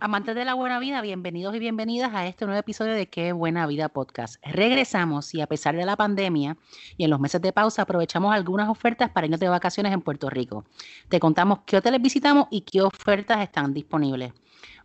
[0.00, 3.66] Amantes de la buena vida, bienvenidos y bienvenidas a este nuevo episodio de Qué Buena
[3.66, 4.36] Vida Podcast.
[4.44, 6.56] Regresamos y a pesar de la pandemia
[6.96, 10.30] y en los meses de pausa aprovechamos algunas ofertas para irnos de vacaciones en Puerto
[10.30, 10.64] Rico.
[11.08, 14.32] Te contamos qué hoteles visitamos y qué ofertas están disponibles.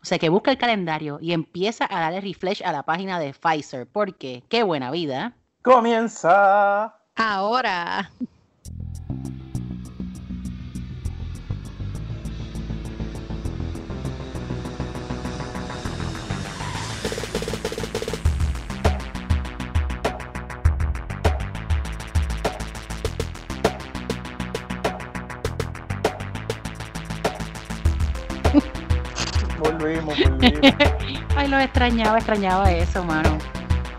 [0.02, 3.36] O sea que busca el calendario y empieza a darle refresh a la página de
[3.36, 8.09] Pfizer porque Qué Buena Vida comienza ahora.
[29.84, 30.60] Volvimos, volvimos.
[31.36, 33.38] Ay, lo extrañaba, extrañaba eso, mano.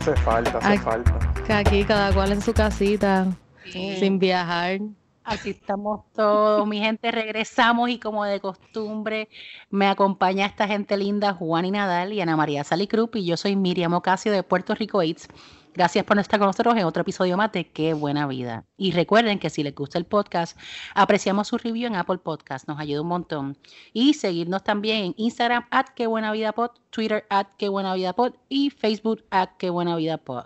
[0.01, 1.33] Hace falta, hace falta.
[1.49, 3.27] Aquí cada cual en su casita,
[3.65, 4.81] sin viajar.
[5.27, 9.31] Aquí estamos todos, mi gente, regresamos y como de costumbre
[9.71, 13.57] me acompaña esta gente linda, Juan y Nadal y Ana María Salicrup y yo soy
[13.57, 15.29] Miriam Ocasio de Puerto Rico AIDS
[15.75, 18.65] Gracias por estar con nosotros en otro episodio más de Qué Buena Vida.
[18.77, 20.57] Y recuerden que si les gusta el podcast,
[20.95, 23.59] apreciamos su review en Apple Podcast, nos ayuda un montón.
[23.93, 28.13] Y seguirnos también en Instagram, at Qué Buena Vida Pod, Twitter, at Qué Buena Vida
[28.13, 30.45] Pod y Facebook, at Qué Buena Vida Pod.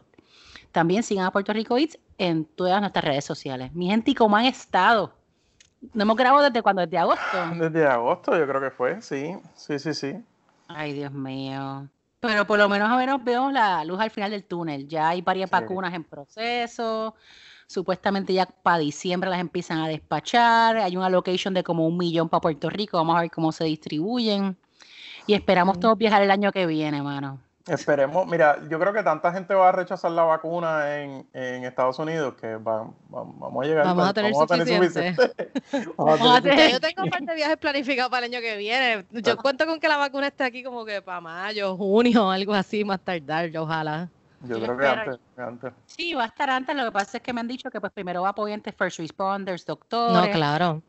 [0.73, 3.75] También sigan a Puerto Rico Eats en todas nuestras redes sociales.
[3.75, 5.13] Mi gente, ¿y cómo han estado?
[5.93, 7.37] No hemos grabado desde cuando, desde agosto.
[7.55, 10.25] Desde agosto, yo creo que fue, sí, sí, sí, sí.
[10.69, 11.87] Ay, Dios mío.
[12.21, 14.89] Pero por lo menos a menos vemos la luz al final del túnel.
[14.89, 17.15] Ya hay varias vacunas en proceso.
[17.69, 20.79] Supuestamente ya para diciembre las empiezan a despachar.
[20.79, 22.97] Hay una location de como un millón para Puerto Rico.
[22.97, 24.57] Vamos a ver cómo se distribuyen.
[25.27, 27.41] Y esperamos todos viajar el año que viene, mano.
[27.69, 32.35] Esperemos, mira, yo creo que tanta gente va a rechazar la vacuna en, Estados Unidos
[32.41, 35.15] que vamos a llegar vamos a tener vamos suficiente.
[35.99, 39.05] A tener Yo tengo un par de viajes planificados para el año que viene.
[39.11, 42.85] Yo cuento con que la vacuna esté aquí como que para mayo, junio, algo así,
[42.85, 44.09] más tardar, yo ojalá.
[44.43, 46.75] Yo, creo que antes, antes, Sí, va a estar antes.
[46.75, 48.99] Lo que pasa es que me han dicho que pues primero va a apoyar first
[48.99, 50.17] responders, doctores.
[50.17, 50.83] No, claro.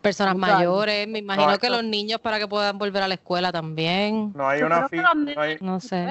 [0.00, 4.32] Personas mayores, me imagino que los niños para que puedan volver a la escuela también.
[4.34, 5.12] No hay una fila.
[5.60, 6.06] No, sé.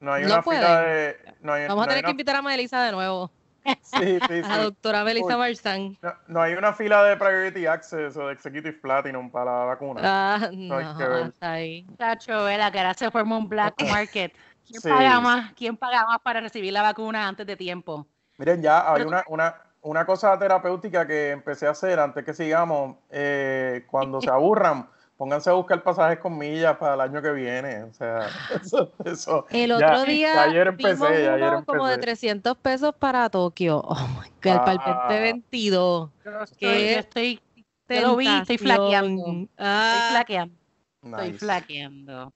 [0.00, 1.16] No hay una fila de.
[1.42, 3.30] Vamos a tener que invitar a Melissa de nuevo.
[3.64, 4.42] Sí, sí, sí.
[4.44, 5.98] A la doctora Melissa Marzán.
[6.26, 10.00] No, hay una fila de Priority Access o de Executive Platinum para la vacuna.
[10.02, 11.32] Ah, no, hay que ver.
[11.40, 11.86] ahí.
[11.98, 14.32] Tacho, vela, que ahora se forma un black market.
[14.66, 18.06] ¿Quién, paga más, ¿Quién paga más para recibir la vacuna antes de tiempo?
[18.38, 22.96] Miren, ya hay una, una, una cosa terapéutica que empecé a hacer antes que sigamos,
[23.10, 27.84] eh, cuando se aburran, pónganse a buscar pasajes con millas para el año que viene.
[27.84, 28.28] O sea,
[28.62, 28.92] eso.
[29.04, 30.42] eso el otro día.
[30.42, 31.64] ayer empecé, ayer empecé.
[31.66, 33.82] como de 300 pesos para Tokio.
[33.84, 36.10] Oh my God, para el 2022.
[36.26, 36.44] Ah.
[36.58, 37.40] que estoy,
[37.86, 39.26] te lo vi, estoy flaqueando.
[39.26, 40.08] Estoy ah.
[40.10, 40.54] flaqueando.
[41.02, 42.32] Estoy flaqueando.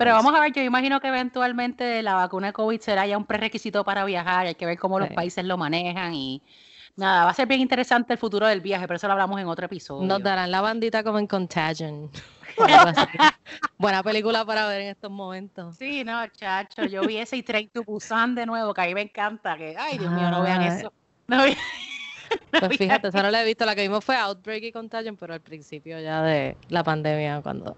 [0.00, 3.26] Pero vamos a ver, yo imagino que eventualmente la vacuna de COVID será ya un
[3.26, 6.40] prerequisito para viajar, hay que ver cómo los países lo manejan y
[6.96, 9.46] nada, va a ser bien interesante el futuro del viaje, pero eso lo hablamos en
[9.46, 10.08] otro episodio.
[10.08, 12.10] Nos darán la bandita como en Contagion.
[13.76, 15.76] Buena película para ver en estos momentos.
[15.76, 18.94] Sí, no, chacho, yo vi ese y Train to Busan de nuevo, que a mí
[18.94, 20.94] me encanta, que, ay, Dios mío, no vean eso.
[21.26, 25.34] pues fíjate, eso no lo he visto, la que vimos fue Outbreak y Contagion, pero
[25.34, 27.76] al principio ya de la pandemia, cuando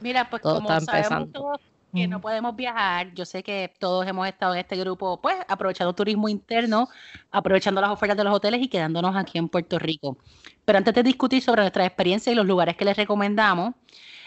[0.00, 1.60] Mira, pues como sabemos todos
[1.92, 5.92] que no podemos viajar, yo sé que todos hemos estado en este grupo, pues aprovechando
[5.92, 6.88] turismo interno,
[7.30, 10.16] aprovechando las ofertas de los hoteles y quedándonos aquí en Puerto Rico.
[10.64, 13.74] Pero antes de discutir sobre nuestra experiencia y los lugares que les recomendamos,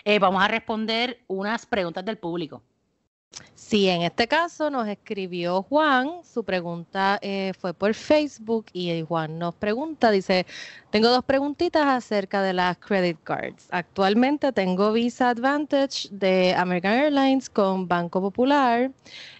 [0.04, 2.64] eh, vamos a responder unas preguntas del público.
[3.56, 9.40] Sí, en este caso nos escribió Juan, su pregunta eh, fue por Facebook y Juan
[9.40, 10.46] nos pregunta, dice,
[10.92, 13.68] tengo dos preguntitas acerca de las credit cards.
[13.72, 18.92] Actualmente tengo Visa Advantage de American Airlines con Banco Popular.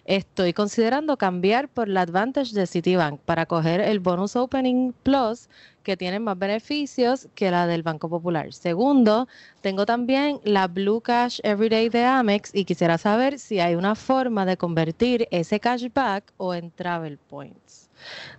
[0.06, 5.48] Estoy considerando cambiar por la Advantage de Citibank para coger el Bonus Opening Plus
[5.82, 8.52] que tiene más beneficios que la del Banco Popular.
[8.52, 9.28] Segundo,
[9.62, 14.44] tengo también la Blue Cash Everyday de Amex y quisiera saber si hay una forma
[14.44, 17.88] de convertir ese cashback o en Travel Points.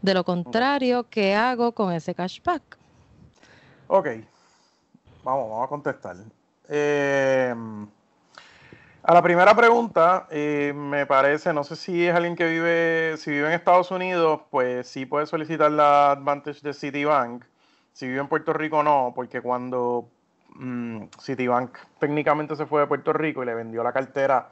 [0.04, 2.78] De lo contrario, ¿qué hago con ese cashback?
[3.88, 4.08] Ok,
[5.24, 6.16] vamos, a contestar.
[6.68, 7.88] Em,
[9.08, 13.30] a la primera pregunta, eh, me parece, no sé si es alguien que vive, si
[13.30, 17.46] vive en Estados Unidos, pues sí puede solicitar la Advantage de Citibank.
[17.94, 20.10] Si vive en Puerto Rico, no, porque cuando
[20.56, 24.50] mm, Citibank técnicamente se fue de Puerto Rico y le vendió la cartera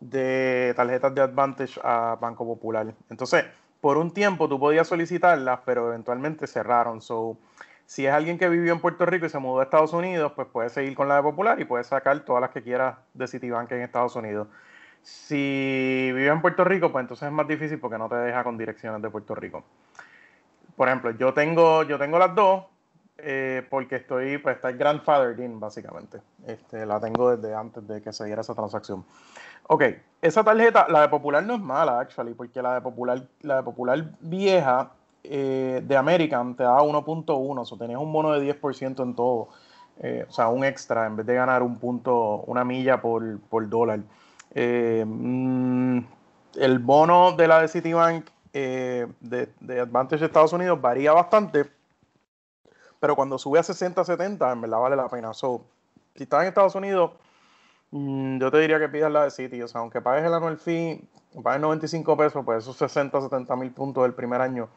[0.00, 2.92] de tarjetas de Advantage a Banco Popular.
[3.08, 3.44] Entonces,
[3.80, 7.00] por un tiempo tú podías solicitarlas, pero eventualmente cerraron.
[7.00, 7.38] So,
[7.86, 10.48] Si es alguien que vivió en Puerto Rico y se mudó a Estados Unidos, pues
[10.48, 13.70] puede seguir con la de Popular y puede sacar todas las que quiera de Citibank
[13.72, 14.48] en Estados Unidos.
[15.02, 18.56] Si vive en Puerto Rico, pues entonces es más difícil porque no te deja con
[18.56, 19.64] direcciones de Puerto Rico.
[20.76, 22.64] Por ejemplo, yo tengo, yo tengo las dos
[23.18, 26.20] eh, porque estoy, pues está el grandfather in, básicamente.
[26.46, 29.04] Este, la tengo desde antes de que se diera esa transacción.
[29.68, 29.84] Ok,
[30.20, 33.62] esa tarjeta, la de Popular no es mala, actually, porque la de Popular, la de
[33.62, 34.90] Popular vieja
[35.24, 39.48] eh, de American te daba 1.1, o sea, tenías un bono de 10% en todo.
[39.98, 43.68] Eh, o sea, un extra en vez de ganar un punto, una milla por, por
[43.68, 44.00] dólar.
[44.54, 45.98] Mm,
[46.56, 49.08] el bono de la de Citibank de,
[49.60, 51.70] de Advantage de Estados Unidos varía bastante
[53.02, 55.34] pero cuando sube a 60, 70, en verdad vale la pena.
[55.34, 55.64] So,
[56.14, 57.10] si estás en Estados Unidos,
[57.90, 59.60] mm, yo te diría que pidas la de City.
[59.60, 61.04] O sea, aunque pagues el anual fee,
[61.42, 64.68] pagues 95 pesos, pues esos 60, 70 mil puntos del primer año,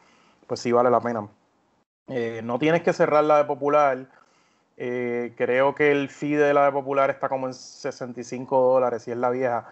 [0.46, 1.28] pues sí vale la pena.
[2.08, 4.06] Eh, no tienes que cerrar la de Popular.
[4.76, 9.10] Eh, creo que el fee de la de Popular está como en 65 dólares, si
[9.10, 9.66] es la vieja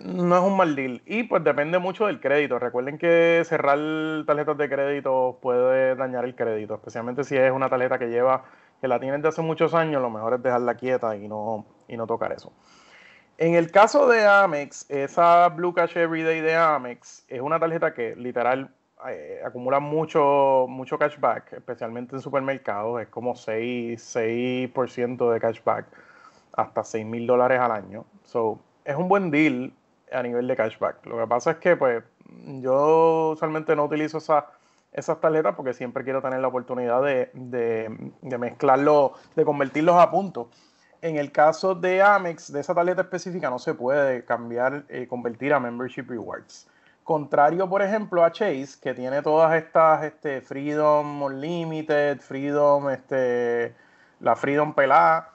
[0.00, 1.02] no es un mal deal.
[1.06, 2.58] Y pues depende mucho del crédito.
[2.58, 3.78] Recuerden que cerrar
[4.26, 8.44] tarjetas de crédito puede dañar el crédito, especialmente si es una tarjeta que lleva,
[8.80, 11.96] que la tienen de hace muchos años, lo mejor es dejarla quieta y no, y
[11.96, 12.52] no tocar eso.
[13.38, 18.14] En el caso de Amex, esa Blue Cash Everyday de Amex es una tarjeta que
[18.14, 18.70] literal
[19.08, 24.72] eh, acumula mucho, mucho cashback, especialmente en supermercados, es como 6%, 6
[25.18, 25.86] de cashback,
[26.52, 28.04] hasta 6 mil dólares al año.
[28.24, 29.72] So, es un buen deal
[30.12, 31.04] a nivel de cashback.
[31.06, 32.02] Lo que pasa es que, pues,
[32.60, 34.46] yo usualmente no utilizo esa,
[34.92, 40.48] esas tarjetas porque siempre quiero tener la oportunidad de, de, mezclarlo, de convertirlos a puntos.
[41.02, 45.52] En el caso de Amex, de esa tarjeta específica, no se puede cambiar, eh, convertir
[45.52, 46.68] a Membership Rewards.
[47.04, 53.74] Contrario, por ejemplo, a Chase, que tiene todas estas este, Freedom Unlimited, Freedom, este,
[54.20, 55.34] la Freedom pelada,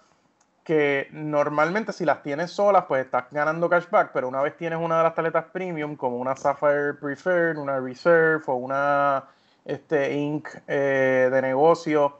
[0.64, 4.98] que normalmente si las tienes solas, pues estás ganando cashback, pero una vez tienes una
[4.98, 9.26] de las tarjetas premium, como una Sapphire Preferred, una Reserve o una
[9.64, 10.48] este, Inc.
[10.68, 12.18] Eh, de negocio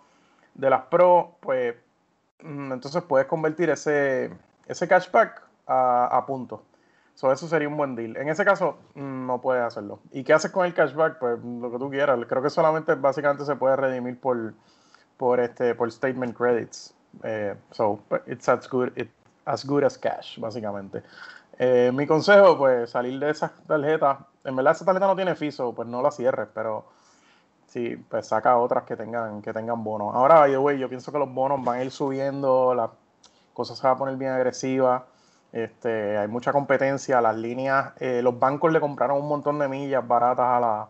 [0.54, 1.76] de las Pro, pues
[2.44, 4.30] mm, entonces puedes convertir ese,
[4.68, 6.69] ese cashback a, a puntos.
[7.28, 8.16] Eso sería un buen deal.
[8.16, 10.00] En ese caso, mm, no puedes hacerlo.
[10.12, 11.20] ¿Y qué haces con el cashback?
[11.20, 12.18] Pues lo que tú quieras.
[12.28, 14.54] Creo que solamente básicamente se puede redimir por,
[15.18, 16.94] por, este, por statement credits.
[17.24, 18.92] Eh, so, it's as good,
[19.46, 21.04] as good as cash, básicamente.
[21.58, 24.20] Eh, mi consejo, pues, salir de esas tarjetas.
[24.46, 26.86] En verdad, esa tarjeta no tiene FISO, pues no la cierres, pero
[27.68, 30.16] sí, pues saca otras que tengan, que tengan bonos.
[30.16, 32.92] Ahora, by the yo pienso que los bonos van a ir subiendo, las
[33.54, 35.04] cosas se van a poner bien agresivas.
[35.52, 40.08] Este, hay mucha competencia, las líneas, eh, los bancos le compraron un montón de millas
[40.08, 40.90] baratas a, la,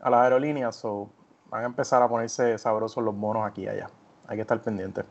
[0.00, 1.10] a las aerolíneas, so
[1.50, 3.90] van a empezar a ponerse sabrosos los bonos aquí y allá.
[4.26, 5.04] Hay que estar pendientes.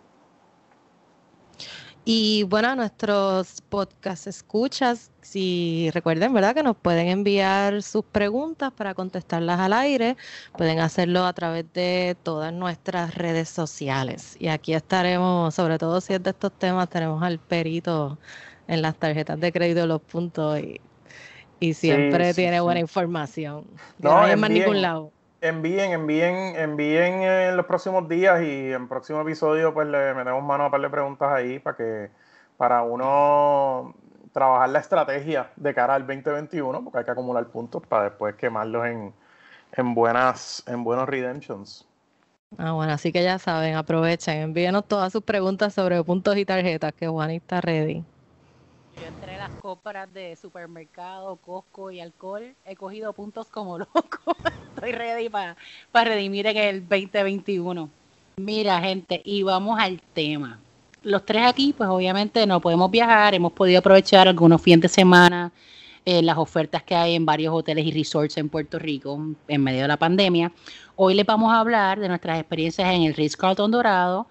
[2.09, 6.55] Y bueno, nuestros podcast escuchas, si recuerden, ¿verdad?
[6.55, 10.15] Que nos pueden enviar sus preguntas para contestarlas al aire.
[10.57, 14.37] Pueden hacerlo a través de todas nuestras redes sociales.
[14.39, 18.17] Y aquí estaremos, sobre todo si es de estos temas, tenemos al perito
[18.67, 20.81] en las tarjetas de crédito los puntos y,
[21.73, 23.65] siempre tiene buena información.
[23.97, 25.11] No, hay más ningún lado
[25.41, 30.65] envíen, envíen, envíen en los próximos días y en próximo episodio pues le metemos mano
[30.65, 32.09] a par de preguntas ahí para que
[32.57, 33.93] para uno
[34.33, 38.85] trabajar la estrategia de cara al 2021 porque hay que acumular puntos para después quemarlos
[38.87, 39.13] en,
[39.73, 41.87] en buenas en buenos redemptions.
[42.57, 46.93] Ah, bueno, así que ya saben, aprovechen, envíenos todas sus preguntas sobre puntos y tarjetas
[46.93, 48.05] que Juan está ready.
[48.99, 54.35] Yo entre las compras de supermercado, Costco y alcohol he cogido puntos como loco.
[54.75, 55.55] Estoy ready para
[55.93, 57.89] redimir en el 2021.
[58.37, 60.59] Mira, gente, y vamos al tema.
[61.03, 65.51] Los tres aquí, pues obviamente no podemos viajar, hemos podido aprovechar algunos fines de semana,
[66.05, 69.83] eh, las ofertas que hay en varios hoteles y resorts en Puerto Rico en medio
[69.83, 70.51] de la pandemia.
[70.95, 74.27] Hoy les vamos a hablar de nuestras experiencias en el Ritz Carlton Dorado,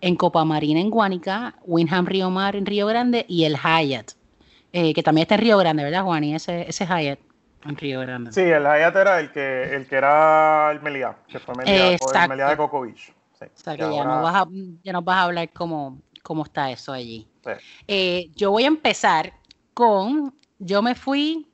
[0.00, 4.12] en Copa Marina en Guánica, Winham Río Mar en Río Grande y el Hyatt,
[4.72, 6.24] eh, que también está en Río Grande, ¿verdad, Juan?
[6.24, 7.18] Y ese, ese Hyatt
[7.64, 8.32] en Río Grande.
[8.32, 12.28] Sí, el Hyatt era el que, el que era el Meliá, que fue Meliá, el
[12.28, 13.12] Meliá de Coco Beach.
[13.12, 14.48] o sea que ya, nos vas a,
[14.82, 17.26] ya nos vas a hablar cómo, cómo está eso allí.
[17.86, 19.32] Eh, yo voy a empezar
[19.74, 21.46] con, yo me fui,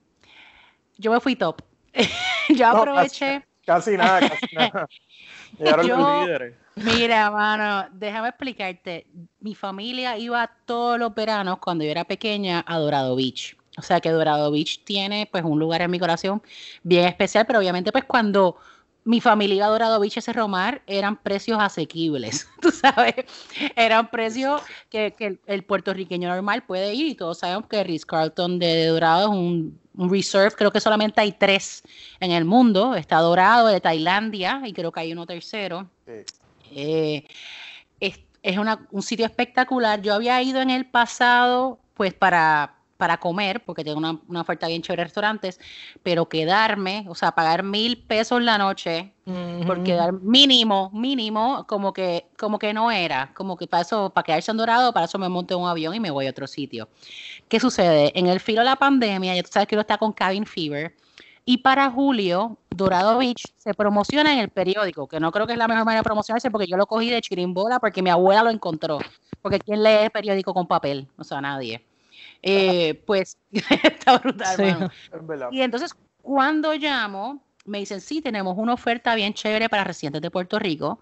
[0.98, 1.62] yo me fui top.
[2.48, 3.44] yo aproveché.
[3.64, 4.86] casi, nada, casi nada.
[5.58, 6.54] Llegaron los líderes.
[6.76, 9.06] Mira, mano, déjame explicarte.
[9.40, 13.56] Mi familia iba todos los veranos cuando yo era pequeña a Dorado Beach.
[13.78, 16.42] O sea que Dorado Beach tiene pues un lugar en mi corazón
[16.82, 18.56] bien especial, pero obviamente pues cuando
[19.06, 23.14] mi familia iba a Dorado Beach ese Romar, eran precios asequibles, tú sabes,
[23.76, 24.60] eran precios
[24.90, 29.38] que, el, puertorriqueño normal puede ir y todos sabemos que Ritz Carlton de Dorado es
[29.38, 29.78] un,
[30.10, 31.82] reserve, creo que solamente hay tres
[32.20, 35.88] en el mundo, está Dorado de Tailandia y creo que hay uno tercero.
[36.70, 37.24] Eh,
[38.00, 38.58] es, es
[38.90, 43.98] un sitio espectacular, yo había ido en el pasado pues para para comer, porque tengo
[43.98, 45.60] una, oferta bien chévere de restaurantes,
[46.02, 49.12] pero quedarme, o sea, pagar mil pesos la noche,
[49.66, 54.24] por quedar mínimo, mínimo, como que, como que no era, como que para eso, para
[54.24, 56.46] quedarse en dorado, para eso me monto en un avión y me voy a otro
[56.46, 56.88] sitio.
[57.48, 58.12] ¿Qué sucede?
[58.14, 60.94] En el filo de la pandemia, ya tú sabes que uno está con cabin fever,
[61.48, 65.58] y para julio, Dorado Beach se promociona en el periódico, que no creo que es
[65.58, 68.50] la mejor manera de promocionarse porque yo lo cogí de chirimbola porque mi abuela lo
[68.50, 68.98] encontró.
[69.42, 71.06] Porque ¿quién lee el periódico con papel?
[71.16, 71.84] O sea, nadie.
[72.42, 74.90] Eh, pues está brutal.
[75.50, 80.30] y entonces cuando llamo, me dicen, sí, tenemos una oferta bien chévere para residentes de
[80.30, 81.00] Puerto Rico.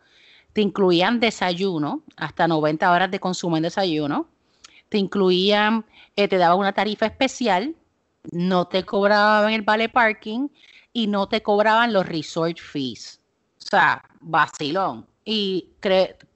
[0.53, 4.29] Te incluían desayuno, hasta 90 horas de consumo en desayuno.
[4.89, 5.85] Te incluían,
[6.17, 7.75] eh, te daban una tarifa especial,
[8.31, 10.49] no te cobraban el vale parking
[10.93, 13.21] y no te cobraban los resort fees.
[13.59, 15.07] O sea, vacilón.
[15.25, 15.71] Y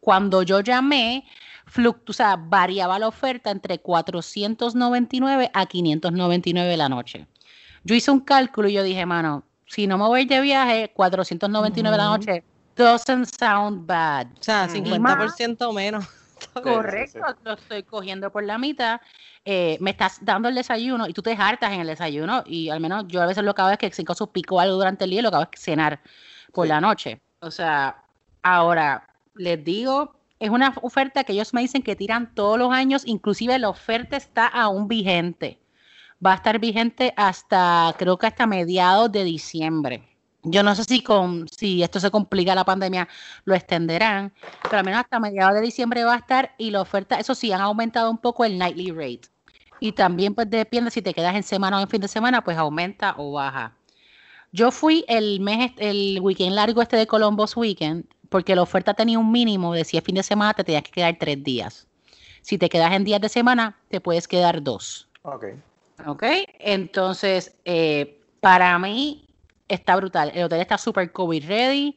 [0.01, 1.27] cuando yo llamé,
[1.69, 7.27] fluctu, o sea, variaba la oferta entre 499 a 599 la noche.
[7.85, 11.97] Yo hice un cálculo y yo dije, mano, si no me voy de viaje, 499
[11.97, 12.45] la noche
[12.79, 14.29] doesn't sound bad.
[14.39, 16.07] O sea, 50% menos.
[16.63, 19.01] Correcto, lo estoy cogiendo por la mitad.
[19.45, 22.81] Eh, me estás dando el desayuno y tú te hartas en el desayuno y al
[22.81, 25.11] menos yo a veces lo que hago es que cinco su pico algo durante el
[25.11, 26.01] día y lo que hago es cenar
[26.53, 27.21] por la noche.
[27.41, 28.05] O sea,
[28.43, 33.03] ahora les digo, es una oferta que ellos me dicen que tiran todos los años,
[33.07, 35.59] inclusive la oferta está aún vigente.
[36.25, 40.05] Va a estar vigente hasta, creo que hasta mediados de diciembre.
[40.45, 43.09] Yo no sé si con, si esto se complica la pandemia,
[43.45, 47.19] lo extenderán, pero al menos hasta mediados de diciembre va a estar y la oferta,
[47.19, 49.29] eso sí, han aumentado un poco el nightly rate.
[49.81, 52.57] Y también pues depende si te quedas en semana o en fin de semana, pues
[52.57, 53.75] aumenta o baja.
[54.53, 59.19] Yo fui el mes, el weekend largo este de Columbus Weekend porque la oferta tenía
[59.19, 61.87] un mínimo de si es fin de semana te tenías que quedar tres días.
[62.43, 65.09] Si te quedas en días de semana, te puedes quedar dos.
[65.23, 65.45] Ok.
[66.07, 66.23] Ok,
[66.61, 69.27] entonces, eh, para mí
[69.67, 70.31] está brutal.
[70.35, 71.97] El hotel está súper COVID ready.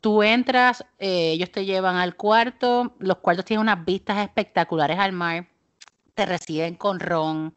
[0.00, 2.94] Tú entras, eh, ellos te llevan al cuarto.
[2.98, 5.46] Los cuartos tienen unas vistas espectaculares al mar.
[6.14, 7.54] Te reciben con ron.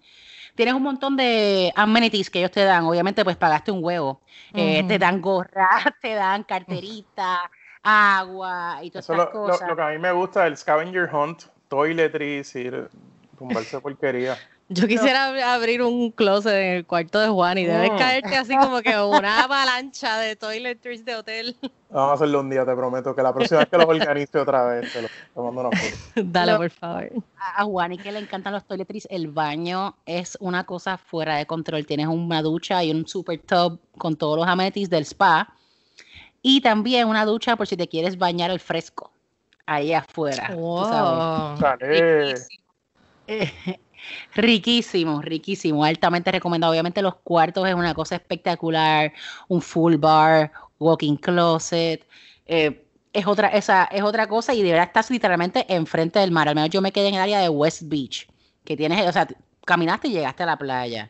[0.55, 2.85] Tienes un montón de amenities que ellos te dan.
[2.85, 4.21] Obviamente, pues pagaste un huevo.
[4.53, 7.51] Eh, te dan gorras, te dan carterita
[7.85, 9.69] agua y todas esas cosas.
[9.69, 12.89] Lo, que a mí me gusta, el scavenger hunt, toiletries, ir
[13.37, 14.37] tumbarse porquería.
[14.67, 18.81] Yo quisiera abrir un closet en el cuarto de Juan y debes caerte así como
[18.81, 21.55] que una avalancha de toiletries de hotel.
[21.91, 24.65] Vamos a hacerlo un día, te prometo que la próxima vez que lo organice otra
[24.65, 25.95] vez, te lo, mando una foto.
[26.25, 27.11] Dale, por favor.
[27.37, 31.45] A Juan y que le encantan los toiletries, el baño es una cosa fuera de
[31.45, 31.85] control.
[31.85, 35.53] Tienes una ducha y un super tub con todos los amenities del spa
[36.47, 39.11] y también una ducha por si te quieres bañar al fresco,
[39.65, 40.49] ahí afuera.
[44.35, 46.71] riquísimo, riquísimo, altamente recomendado.
[46.71, 49.11] Obviamente los cuartos es una cosa espectacular,
[49.47, 52.05] un full bar, walking closet.
[52.45, 56.47] Eh, es otra, esa, es otra cosa y de verdad estás literalmente enfrente del mar.
[56.47, 58.27] Al menos yo me quedé en el área de West Beach,
[58.63, 59.27] que tienes, o sea,
[59.65, 61.09] caminaste y llegaste a la playa.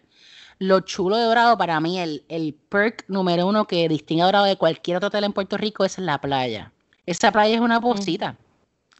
[0.59, 4.45] Lo chulo de Dorado, para mí, el, el perk número uno que distingue a Dorado
[4.45, 6.71] de cualquier otro hotel en Puerto Rico es la playa.
[7.05, 8.37] Esa playa es una posita.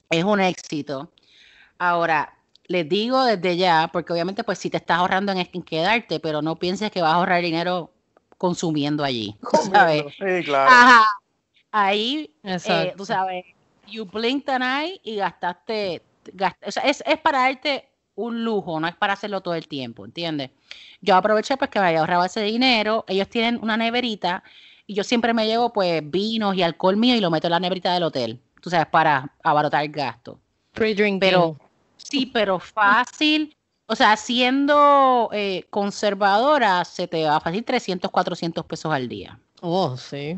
[0.09, 1.09] Es un éxito.
[1.77, 2.33] Ahora,
[2.67, 6.41] les digo desde ya, porque obviamente pues si te estás ahorrando en, en quedarte, pero
[6.41, 7.91] no pienses que vas a ahorrar dinero
[8.37, 9.35] consumiendo allí.
[9.71, 10.03] ¿sabes?
[10.17, 10.71] Sí, claro.
[10.71, 11.07] Ajá.
[11.71, 13.43] Ahí, eh, tú sabes,
[13.87, 16.01] you blinked an eye y gastaste,
[16.65, 20.05] o sea, es, es para darte un lujo, no es para hacerlo todo el tiempo,
[20.05, 20.51] ¿entiendes?
[21.01, 24.43] Yo aproveché pues que me había ahorrado ese dinero, ellos tienen una neverita
[24.87, 27.59] y yo siempre me llevo pues vinos y alcohol mío y lo meto en la
[27.59, 30.39] neverita del hotel, tú sabes, para abaratar el gasto.
[30.73, 31.19] Pre-drink.
[31.19, 31.57] Pero
[31.97, 33.55] sí, pero fácil,
[33.87, 39.39] o sea, siendo eh, conservadora se te va a fácil 300, 400 pesos al día.
[39.61, 40.37] Oh, sí.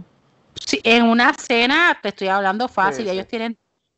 [0.66, 3.58] Sí, en una cena te estoy hablando fácil, ellos tienen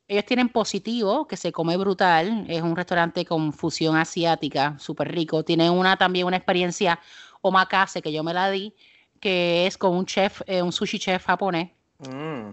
[0.09, 2.45] ellos tienen Positivo, que se come brutal.
[2.49, 5.43] Es un restaurante con fusión asiática, súper rico.
[5.43, 6.99] Tienen una también una experiencia
[7.41, 8.73] omakase que yo me la di,
[9.19, 11.69] que es con un chef, eh, un sushi chef japonés.
[11.99, 12.49] Mm,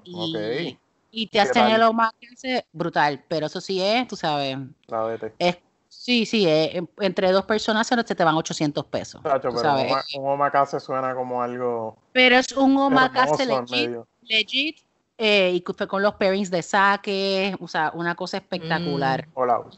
[1.11, 3.25] y, te hacen el omakase brutal.
[3.27, 4.59] Pero eso sí es, tú sabes,
[5.39, 5.57] es
[5.89, 9.21] Sí, sí, eh, entre dos personas se te van 800 pesos.
[9.25, 11.97] pero un, omakase suena como algo.
[12.13, 14.86] Pero es un omakase legit, legit
[15.19, 19.27] eh, y fue con los pairings de saque, o sea, una cosa espectacular.
[19.29, 19.31] Mm.
[19.35, 19.75] All out.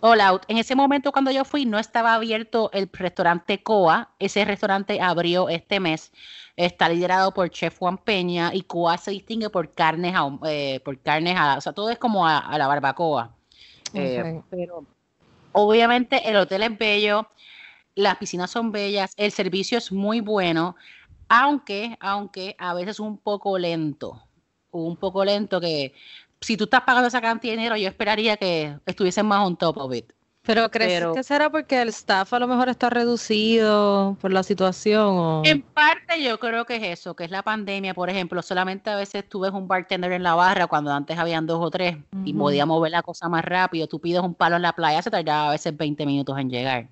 [0.00, 0.42] All out.
[0.48, 5.48] En ese momento cuando yo fui no estaba abierto el restaurante Coa, ese restaurante abrió
[5.48, 6.12] este mes,
[6.54, 10.14] está liderado por Chef Juan Peña y Coa se distingue por carnes,
[10.46, 13.30] eh, por carnes, o sea, todo es como a, la barbacoa.
[13.94, 14.84] Eh, pero
[15.52, 17.30] obviamente el hotel es bello,
[17.94, 20.76] las piscinas son bellas, el servicio es muy bueno,
[21.28, 24.22] aunque, aunque a veces un poco lento
[24.84, 25.94] un poco lento que
[26.40, 29.78] si tú estás pagando esa cantidad de dinero, yo esperaría que estuviesen más on top
[29.78, 30.12] of it.
[30.42, 35.44] Pero ¿crees que será porque el staff a lo mejor está reducido por la situación?
[35.44, 38.40] En parte yo creo que es eso, que es la pandemia, por ejemplo.
[38.42, 41.68] Solamente a veces tú ves un bartender en la barra cuando antes habían dos o
[41.68, 43.88] tres y podía mover la cosa más rápido.
[43.88, 46.90] Tú pides un palo en la playa, se tardaba a veces 20 minutos en llegar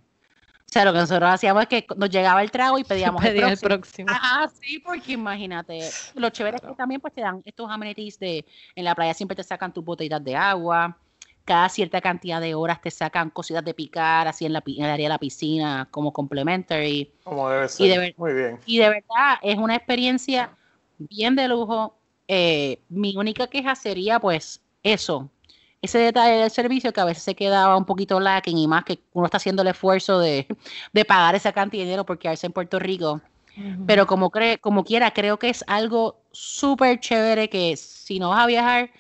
[0.75, 4.11] sea, lo que nosotros hacíamos es que nos llegaba el trago y pedíamos el, próximo.
[4.11, 8.45] Ajá, sí, porque imagínate, lo chévere es que también pues te dan estos amenities de,
[8.75, 10.99] en la playa siempre te sacan tus botellitas de agua,
[11.45, 15.05] cada cierta cantidad de horas te sacan cositas de picar, así en la, en área
[15.05, 17.13] de la piscina, como complementary.
[17.23, 18.59] Como debe ser, muy bien.
[18.67, 20.51] Y de verdad, es una experiencia
[20.99, 21.97] bien de lujo.
[22.27, 25.31] Eh, mi única queja sería pues eso,
[25.85, 29.01] ese detalle del servicio que a veces se quedaba un poquito lacking y más que
[29.13, 30.47] uno está haciendo el esfuerzo de,
[31.07, 33.21] pagar esa cantidad de dinero por quedarse en Puerto Rico.
[33.87, 38.43] Pero como, cree, como quiera, creo que es algo súper chévere que si no vas
[38.43, 38.91] a viajar,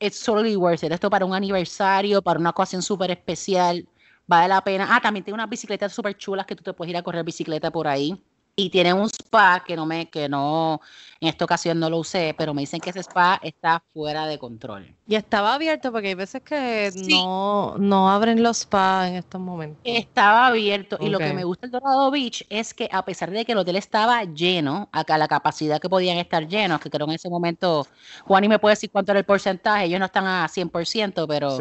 [0.00, 0.92] it's totally worth it.
[0.92, 3.86] Esto para un aniversario, para una ocasión súper especial,
[4.26, 4.88] vale la pena.
[4.90, 7.70] Ah, también tiene unas bicicletas súper chulas que tú te puedes ir a correr bicicleta
[7.70, 8.22] por ahí
[8.54, 10.80] y tiene un spa que no me, que no,
[11.20, 14.38] en esta ocasión no lo usé, pero me dicen que ese spa está fuera de
[14.38, 14.94] control.
[15.06, 19.80] Y estaba abierto porque hay veces que no, no abren los spas en estos momentos.
[19.84, 23.44] Estaba abierto y lo que me gusta del Dorado Beach es que a pesar de
[23.46, 27.14] que el hotel estaba lleno, acá la capacidad que podían estar llenos, que creo en
[27.14, 27.86] ese momento,
[28.24, 31.56] Juan y me puede decir cuánto era el porcentaje, ellos no están a 100%, pero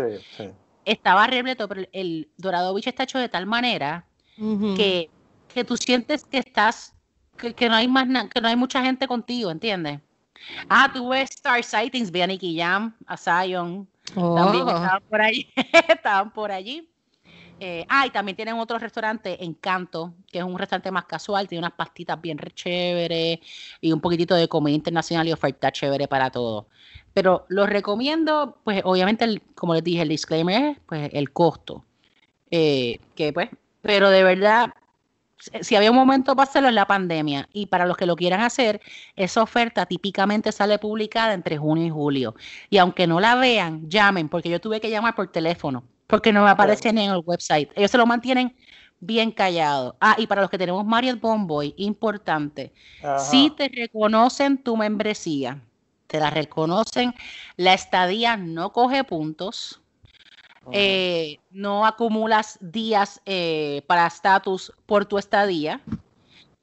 [0.83, 4.07] estaba repleto, pero el Dorado Beach está hecho de tal manera
[4.75, 5.09] que
[5.51, 6.93] que tú sientes que estás,
[7.37, 9.99] que, no hay más que no hay mucha gente contigo, ¿entiendes?
[10.69, 14.69] Ah, tú ves Star Sightings, ve a Nicky Jam, a Zion, también oh.
[14.69, 15.47] estaban por allí,
[15.87, 16.87] estaban por allí.
[17.63, 21.59] Eh, ah, y también tienen otro restaurante, Encanto, que es un restaurante más casual, tiene
[21.59, 23.37] unas pastitas bien chéveres
[23.79, 26.65] y un poquitito de comida internacional y oferta chévere para todo.
[27.13, 31.85] Pero los recomiendo, pues obviamente, como les dije, el disclaimer es pues, el costo.
[32.49, 33.49] Eh, que pues,
[33.83, 34.73] pero de verdad,
[35.61, 38.41] si había un momento para hacerlo en la pandemia y para los que lo quieran
[38.41, 38.81] hacer,
[39.15, 42.35] esa oferta típicamente sale publicada entre junio y julio.
[42.69, 46.43] Y aunque no la vean, llamen, porque yo tuve que llamar por teléfono, porque no
[46.43, 47.71] me aparece ni en el website.
[47.75, 48.55] Ellos se lo mantienen
[48.99, 49.97] bien callado.
[49.99, 52.71] Ah, y para los que tenemos Marriott Bomboy, importante,
[53.17, 55.61] si te reconocen tu membresía,
[56.07, 57.13] te la reconocen,
[57.57, 59.80] la estadía no coge puntos,
[60.71, 65.81] eh, no acumulas días eh, para estatus por tu estadía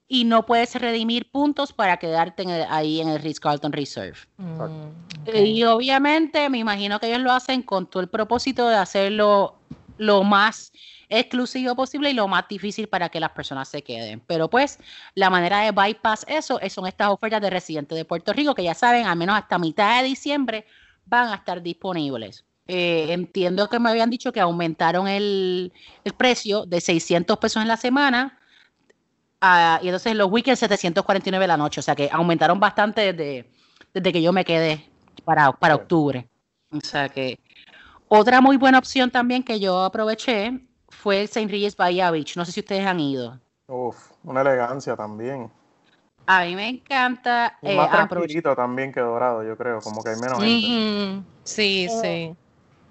[0.06, 4.18] y no puedes redimir puntos para quedarte ahí en el Ritz Carlton Reserve.
[4.38, 4.88] Mm,
[5.34, 9.56] y obviamente me imagino que ellos lo hacen con todo el propósito de hacerlo
[9.98, 10.72] lo más
[11.08, 14.20] exclusivo posible y lo más difícil para que las personas se queden.
[14.20, 14.78] Pero pues
[15.14, 18.74] la manera de bypass eso son estas ofertas de residentes de Puerto Rico que ya
[18.74, 20.66] saben, al menos hasta mitad de diciembre
[21.04, 22.44] van a estar disponibles.
[22.70, 25.72] Eh, entiendo que me habían dicho que aumentaron el,
[26.18, 28.38] precio de 600 pesos en la semana
[29.80, 33.50] y entonces los weekends 749 la noche, o sea que aumentaron bastante desde,
[33.94, 34.84] desde que yo me quedé
[35.24, 36.28] para, para octubre.
[36.70, 37.40] O sea que
[38.06, 41.50] otra muy buena opción también que yo aproveché fue el St.
[41.50, 42.36] Regis Bahía Beach.
[42.36, 43.40] No sé si ustedes han ido.
[43.66, 45.50] Uf, una elegancia también.
[46.26, 47.56] A mí me encanta.
[47.62, 51.24] Y más eh, tranquilito también que dorado, yo creo, como que hay menos gente.
[51.44, 52.36] Sí, eh, sí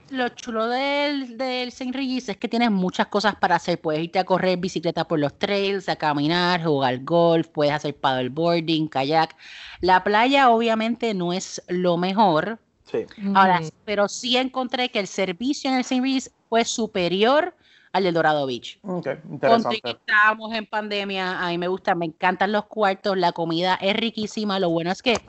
[0.10, 3.80] lo chulo del, del Saint Regis es que tienes muchas cosas para hacer.
[3.80, 8.88] Puedes irte a correr bicicleta por los trails, a caminar, jugar golf, puedes hacer paddleboarding,
[8.88, 9.36] kayak.
[9.82, 12.60] La playa obviamente no es lo mejor.
[12.86, 13.06] Sí.
[13.36, 17.54] Ahora, pero sí encontré que el servicio en el Saint Regis fue superior
[17.92, 18.80] al del Dorado Beach.
[18.82, 19.82] Okay, interesante.
[19.84, 24.60] estábamos en pandemia, a mí me gusta, me encantan los cuartos, la comida es riquísima.
[24.60, 25.20] Lo bueno es que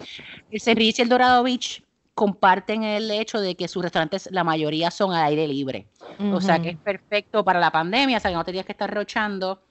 [0.50, 1.82] el Saint Regis y el Dorado Beach
[2.18, 5.87] comparten el hecho de que sus restaurantes, la mayoría son al aire libre.
[6.33, 8.92] O sea que es perfecto para la pandemia, o sea que no tenías que estar
[8.92, 9.62] rochando.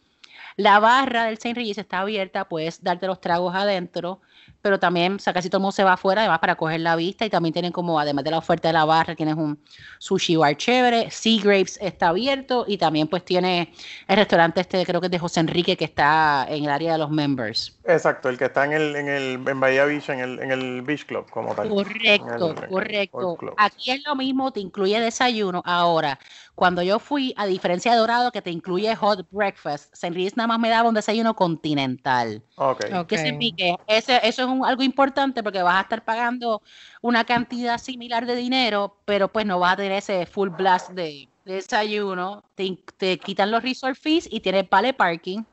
[0.57, 4.21] La barra del Saint Regis está abierta, puedes darte los tragos adentro,
[4.63, 6.95] pero también, o sea, casi todo el mundo se va afuera, además para coger la
[6.95, 9.59] vista y también tienen como, además de la oferta de la barra, tienes un
[9.99, 13.71] sushi bar chévere, Sea Grapes está abierto y también pues tiene
[14.07, 16.97] el restaurante este, creo que es de José Enrique, que está en el área de
[16.97, 17.77] los members.
[17.85, 20.81] Exacto, el que está en el, en el en Bahía Beach, en el, en el
[20.81, 21.69] Beach Club como tal.
[21.69, 23.37] Correcto, correcto.
[23.57, 25.61] Aquí es lo mismo, te incluye desayuno.
[25.65, 26.19] Ahora,
[26.55, 30.11] cuando yo fui, a diferencia de Dorado, que te incluye hot breakfast, St.
[30.47, 32.41] nada más me daba un desayuno continental.
[32.55, 32.85] Ok.
[32.93, 33.75] okay.
[33.87, 36.61] ese, eso es un, algo importante porque vas a estar pagando
[37.01, 41.27] una cantidad similar de dinero, pero pues no vas a tener ese full blast de,
[41.45, 45.43] desayuno, te, te, quitan los resort fees y tienes vale parking.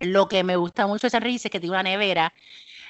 [0.00, 2.32] Lo que me gusta mucho de San es que tiene una nevera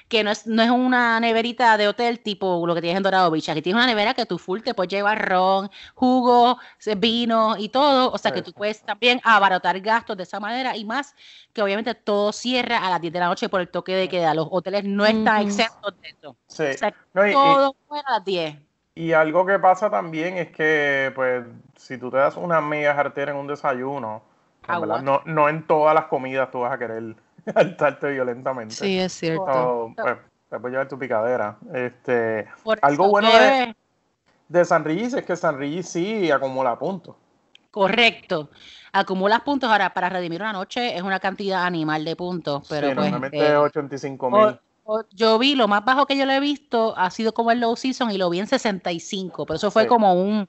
[0.08, 3.30] que no es, no es una neverita de hotel tipo lo que tienes en Dorado
[3.30, 3.48] Beach.
[3.50, 6.58] Aquí tienes una nevera que tú full te puedes llevar ron, jugo,
[6.96, 8.10] vino y todo.
[8.10, 11.14] O sea que tú puedes también abaratar gastos de esa manera y más
[11.52, 14.32] que obviamente todo cierra a las 10 de la noche por el toque de queda.
[14.32, 16.36] Los hoteles no están exentos de eso.
[16.46, 16.64] Sí.
[16.64, 18.56] O sea, todo fuera a las 10.
[18.94, 21.44] Y algo que pasa también es que, pues,
[21.76, 24.22] si tú te das una mega jartera en un desayuno,
[24.66, 27.14] no, no en todas las comidas tú vas a querer
[27.54, 28.74] saltarte violentamente.
[28.74, 29.92] Sí, es cierto.
[29.96, 30.16] pues,
[30.48, 31.58] te puedes llevar tu picadera.
[31.74, 32.46] Este,
[32.82, 33.74] algo bueno de,
[34.48, 37.16] de San Regis es que San Regis sí acumula puntos.
[37.70, 38.50] Correcto.
[38.92, 39.70] Acumulas puntos.
[39.70, 42.66] Ahora, para redimir una noche es una cantidad animal de puntos.
[42.68, 44.60] Pero sí, pues, normalmente 85 eh, mil.
[45.12, 47.76] Yo vi, lo más bajo que yo le he visto ha sido como el low
[47.76, 49.44] season y lo vi en 65.
[49.44, 50.48] Pero eso fue como un,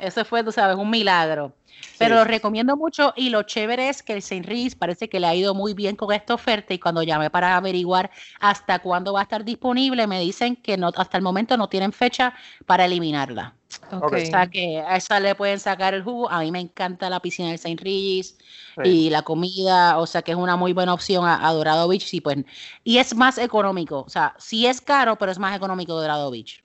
[0.00, 1.54] eso fue, tú sabes, un milagro.
[1.98, 5.26] Pero lo recomiendo mucho y lo chévere es que el Saint Regis parece que le
[5.26, 8.10] ha ido muy bien con esta oferta y cuando llamé para averiguar
[8.40, 11.92] hasta cuándo va a estar disponible, me dicen que no, hasta el momento no tienen
[11.92, 12.34] fecha
[12.66, 13.54] para eliminarla.
[13.90, 16.30] O sea que a esa le pueden sacar el jugo.
[16.30, 18.36] A mí me encanta la piscina del Saint Regis
[18.82, 22.04] y la comida, o sea que es una muy buena opción a, Dorado Beach.
[22.04, 22.38] Sí, pues,
[22.84, 26.62] y es más económico, o sea, sí es caro, pero es más económico Dorado Beach.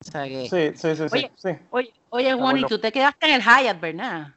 [0.00, 1.48] O sea que, sí, sí, sí, oye, sí.
[1.70, 4.28] Oye, oye Juan, y tú te quedaste en el Hyatt, ¿verdad?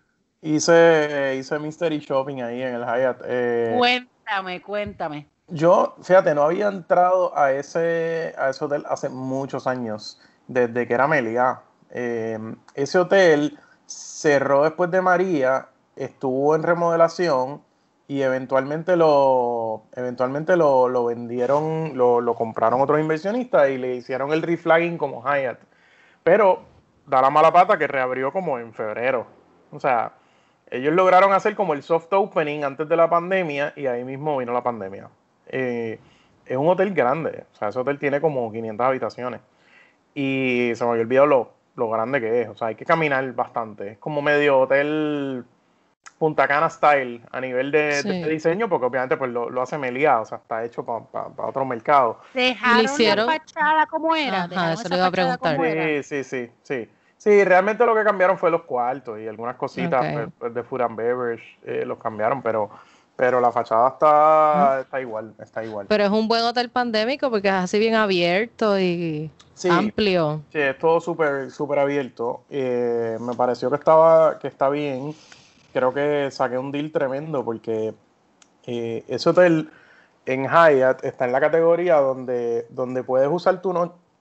[0.41, 3.21] Hice, hice Mystery Shopping ahí en el Hyatt.
[3.25, 5.27] Eh, cuéntame, cuéntame.
[5.49, 10.93] Yo, fíjate, no había entrado a ese, a ese hotel hace muchos años, desde que
[10.93, 11.61] era Melia.
[11.89, 12.37] Eh,
[12.73, 17.61] ese hotel cerró después de María, estuvo en remodelación
[18.07, 24.31] y eventualmente lo, eventualmente lo, lo vendieron, lo, lo, compraron otros inversionistas y le hicieron
[24.31, 25.59] el reflagging como Hyatt.
[26.23, 26.61] Pero
[27.05, 29.27] da la mala pata que reabrió como en febrero.
[29.71, 30.13] O sea,
[30.69, 34.53] ellos lograron hacer como el soft opening antes de la pandemia y ahí mismo vino
[34.53, 35.09] la pandemia.
[35.47, 35.99] Eh,
[36.45, 39.41] es un hotel grande, o sea, ese hotel tiene como 500 habitaciones.
[40.13, 43.31] Y se me había olvidado lo, lo grande que es, o sea, hay que caminar
[43.33, 43.91] bastante.
[43.91, 45.45] Es como medio hotel
[46.17, 50.39] Punta Cana style a nivel de, diseño, porque obviamente pues lo, hace Melia, o sea,
[50.39, 52.19] está hecho para otro mercado.
[52.33, 54.43] ¿Dejaron la fachada como era?
[54.43, 55.57] Ajá, eso le iba a preguntar.
[55.57, 56.89] Sí, sí, sí, sí.
[57.17, 60.81] Sí, realmente lo que cambiaron fue los cuartos y algunas cositas pues, pues, de Food
[60.81, 62.69] and Beverage eh, los cambiaron, pero
[63.17, 65.87] pero la fachada está, está igual, está igual.
[65.89, 69.31] Pero es un buen hotel pandémico porque es así bien abierto y
[69.67, 70.43] amplio.
[70.53, 72.43] Sí, es todo súper súper abierto.
[72.51, 75.15] Eh, me pareció que estaba que está bien.
[75.73, 77.93] Creo que saqué un deal tremendo porque
[78.65, 79.69] eh, ese hotel
[80.25, 83.73] en Hyatt está en la categoría donde, donde puedes usar tu,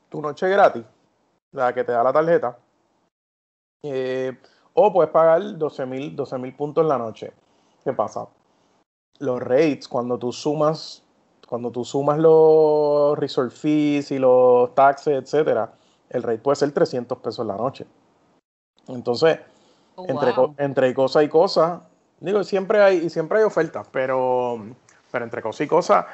[0.09, 0.85] tu noche gratis,
[1.53, 2.59] la que te da la tarjeta
[3.83, 4.37] eh,
[4.75, 7.33] o puedes pagar 12 mil puntos en la noche.
[7.85, 8.27] ¿Qué pasa?
[9.19, 11.03] Los rates, cuando tú sumas,
[11.49, 15.73] cuando tú sumas los resort fees y los taxes, etcétera,
[16.11, 17.87] el rate puede ser 300 pesos en la noche.
[18.89, 19.39] Entonces,
[19.97, 21.83] oh, entre, entre cosa y cosa,
[22.21, 24.65] digo, siempre hay, siempre hay ofertas, pero,
[25.11, 26.07] pero entre cosa y cosa,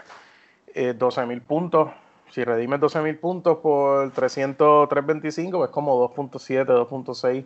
[0.75, 1.91] 12 eh, mil puntos
[2.33, 7.45] si redimes 12.000 puntos por 300, 325, es como 2.7, 2.6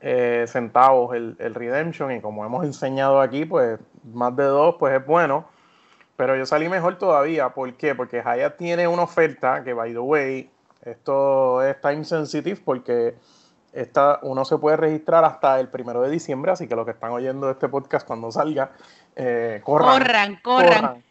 [0.00, 2.10] eh, centavos el, el, redemption.
[2.10, 3.78] Y como hemos enseñado aquí, pues
[4.14, 5.44] más de 2 pues es bueno.
[6.16, 7.50] Pero yo salí mejor todavía.
[7.50, 7.94] ¿Por qué?
[7.94, 10.50] Porque Hyatt tiene una oferta que, by the way,
[10.82, 13.16] esto es time sensitive porque
[13.74, 16.52] esta, uno se puede registrar hasta el primero de diciembre.
[16.52, 18.70] Así que los que están oyendo este podcast cuando salga,
[19.16, 19.98] eh, corran.
[19.98, 21.04] Corran, corran.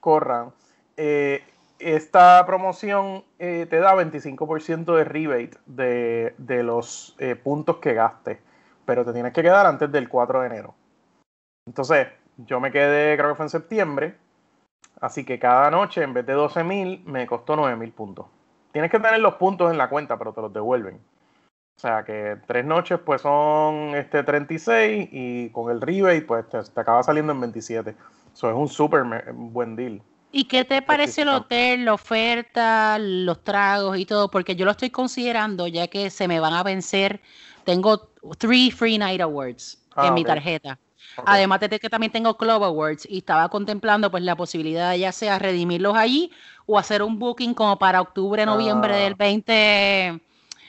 [0.00, 0.52] Corran.
[0.96, 1.42] Eh,
[1.78, 8.38] esta promoción eh, te da 25% de rebate de, de los puntos que gastes,
[8.84, 10.74] pero te tienes que quedar antes del 4 de enero.
[11.66, 12.06] Entonces,
[12.38, 14.16] yo me quedé, creo que fue en septiembre,
[15.00, 18.26] así que cada noche en vez de 12 mil me costó 9 mil puntos.
[18.72, 21.00] Tienes que tener los puntos en la cuenta, pero te los devuelven.
[21.76, 26.80] O sea que tres noches pues son este 36 y con el rebate pues te,
[26.80, 27.94] acaba saliendo en 27.
[28.34, 30.00] Eso es un súper buen deal.
[30.32, 34.30] ¿Y qué te parece el hotel, la oferta, los tragos y todo?
[34.30, 37.20] Porque yo lo estoy considerando ya que se me van a vencer.
[37.64, 40.78] Tengo three free night awards en mi tarjeta.
[41.24, 45.12] Además de que también tengo Club Awards y estaba contemplando pues la posibilidad de ya
[45.12, 46.30] sea redimirlos allí
[46.66, 50.25] o hacer un booking como para octubre, noviembre del 20, ah.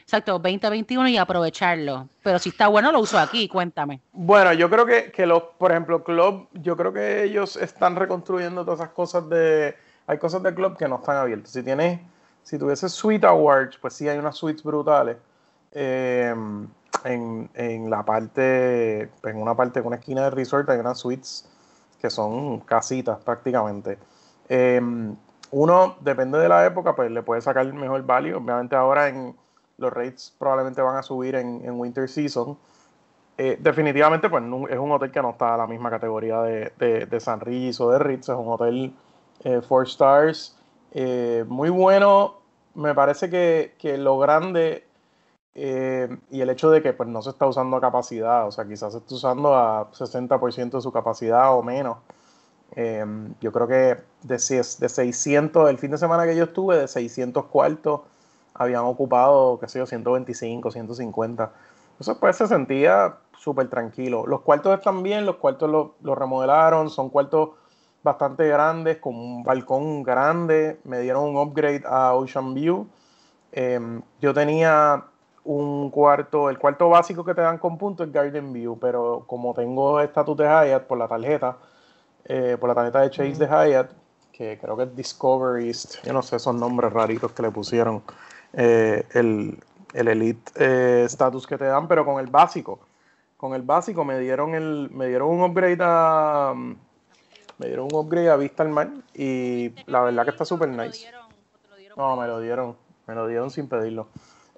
[0.07, 2.07] Exacto, 2021 y aprovecharlo.
[2.23, 3.99] Pero si está bueno lo uso aquí, cuéntame.
[4.13, 8.63] Bueno, yo creo que, que los, por ejemplo, Club, yo creo que ellos están reconstruyendo
[8.63, 9.75] todas esas cosas de,
[10.07, 11.51] hay cosas de Club que no están abiertas.
[11.51, 11.99] Si tienes,
[12.41, 15.17] si tuviese Suite Awards, pues sí hay unas suites brutales.
[15.73, 16.33] Eh,
[17.03, 21.45] en, la parte, en una parte, en una esquina del resort hay unas suites
[21.99, 23.97] que son casitas prácticamente.
[24.47, 25.15] Em,
[25.51, 28.37] uno, depende de la época, pues le puede sacar el mejor value.
[28.37, 29.35] Obviamente ahora en
[29.77, 32.57] los rates probablemente van a subir en, winter season.
[33.37, 36.71] Eh, definitivamente, pues es un hotel que no está a la misma categoría de,
[37.05, 38.29] de, San Ritz o de Ritz.
[38.29, 38.93] Es un hotel
[39.43, 40.57] 4 eh, stars.
[40.91, 42.37] Eh, muy bueno.
[42.73, 44.83] Me parece que, que lo grande
[45.55, 48.93] y el hecho de que pues, no se está usando a capacidad, o sea, quizás
[48.93, 51.97] se está usando a 60% de su capacidad o menos.
[53.41, 54.37] Yo creo que de,
[54.79, 58.01] de 600, el fin de semana que yo estuve, de 600 cuartos,
[58.57, 61.51] habían ocupado, qué sé yo, 125, 150.
[61.91, 64.25] Entonces, pues se sentía súper tranquilo.
[64.27, 67.49] Los cuartos están bien, los cuartos los lo remodelaron, son cuartos
[68.03, 72.87] bastante grandes, con un balcón grande, me dieron un upgrade a Ocean View.
[73.51, 73.79] Eh,
[74.21, 75.03] yo tenía
[75.43, 79.53] un cuarto, el cuarto básico que te dan con punto es Garden View, pero como
[79.53, 81.57] tengo estatus de Hyatt por la tarjeta,
[82.25, 83.91] eh, por la tarjeta de Chase de Hyatt,
[84.33, 85.71] que creo que es Discovery
[86.03, 88.03] yo no sé esos nombres raritos que le pusieron,
[88.57, 89.59] eh, el,
[89.93, 92.79] el, Elite eh, status que te dan, pero con el básico.
[93.37, 96.53] Con el básico me dieron el, me dieron un upgrade a
[97.59, 101.07] me dieron un upgrade a Vista al Mar y la verdad que está súper nice.
[101.95, 104.07] No, me lo dieron, me lo dieron sin pedirlo.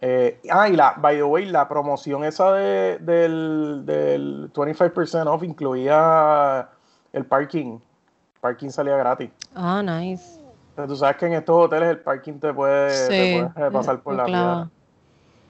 [0.02, 5.44] Eh, ah, y la, by the way, la promoción esa de, del, del 25% off
[5.44, 6.70] incluía
[7.12, 7.80] el parking.
[8.40, 9.30] parking salía gratis.
[9.56, 10.39] Ah, nice.
[10.88, 14.70] Tú sabes que en estos hoteles el parking te puede, pasar por la piedra.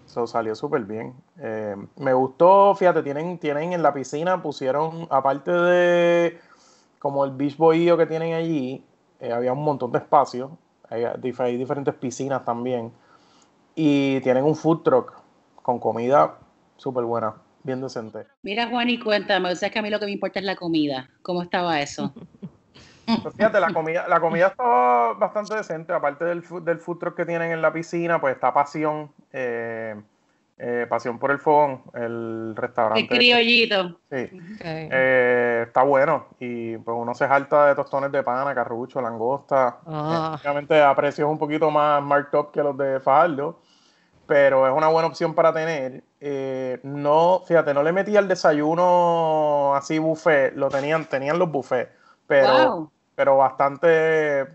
[0.06, 1.14] Eso salió súper bien.
[1.40, 6.40] Eh, me gustó, fíjate, tienen, tienen en la piscina, pusieron, aparte de
[6.98, 8.84] como el beach bohío que tienen allí,
[9.20, 10.58] eh, había un montón de espacio.
[10.90, 12.92] hay diferentes piscinas también
[13.76, 15.14] y tienen un food truck
[15.62, 16.38] con comida
[16.76, 18.26] súper buena, bien decente.
[18.42, 20.56] Mira, Juan, y cuéntame, o sea, que a mí lo que me importa es la
[20.56, 21.10] comida.
[21.22, 22.14] ¿Cómo estaba eso?
[23.24, 27.26] Pues fíjate, la comida, la comida estaba bastante decente, aparte del, del food truck que
[27.26, 29.96] tienen en la piscina, pues está Pasión, eh,
[30.58, 33.02] eh, Pasión por el Fogón, el restaurante.
[33.02, 34.00] El criollito.
[34.12, 34.30] Sí.
[34.62, 36.28] Eh, está bueno.
[36.40, 39.78] Y pues uno se jalta de tostones de pana, carrucho, langosta.
[39.86, 40.38] Ah.
[40.40, 43.60] Obviamente a precios un poquito más marked up que los de Fajardo
[44.28, 46.04] pero es una buena opción para tener.
[46.84, 51.90] No, fíjate, no le metí al desayuno así buffet, lo tenían, tenían los buffets,
[52.28, 54.48] pero, pero bastante,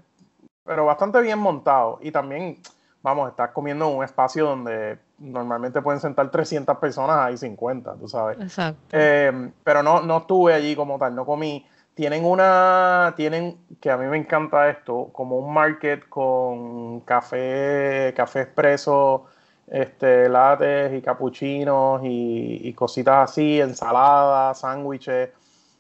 [0.64, 1.98] pero bastante bien montado.
[2.00, 2.56] Y también,
[3.02, 8.08] vamos, estás comiendo en un espacio donde normalmente pueden sentar 300 personas, hay 50, tú
[8.08, 8.40] sabes.
[8.40, 8.80] Exacto.
[8.90, 11.66] Eh, pero no, no estuve allí como tal, no comí.
[11.92, 18.40] Tienen una, tienen, que a mí me encanta esto, como un market con café, café
[18.40, 19.26] expreso,
[19.66, 25.28] este, lates y capuchinos y, cositas así, ensaladas, sándwiches.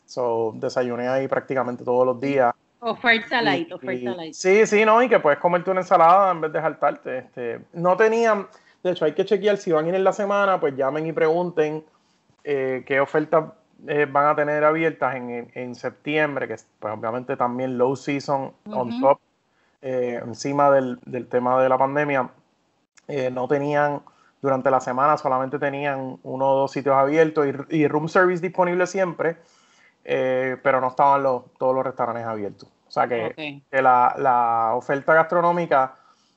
[0.04, 2.54] So, desayuné ahí prácticamente todos los días.
[2.86, 4.34] Oferta light, oferta light.
[4.34, 7.18] Sí, sí, no, y que puedes comerte una ensalada en vez de saltarte.
[7.18, 8.46] Este, no tenían,
[8.82, 11.12] de hecho, hay que chequear si van a ir en la semana, pues llamen y
[11.14, 11.82] pregunten
[12.44, 13.52] eh, qué ofertas
[13.88, 19.00] eh, van a tener abiertas en, en, septiembre, que pues obviamente también low season on
[19.00, 19.18] top,
[19.80, 22.28] eh, encima del, del tema de la pandemia
[23.32, 24.02] no tenían,
[24.42, 29.36] durante la semana solamente tenían uno o dos sitios abiertos y, room service disponible siempre,
[30.04, 32.68] eh, pero no estaban los, todos los restaurantes abiertos.
[32.86, 35.96] O sea que, la, oferta gastronómica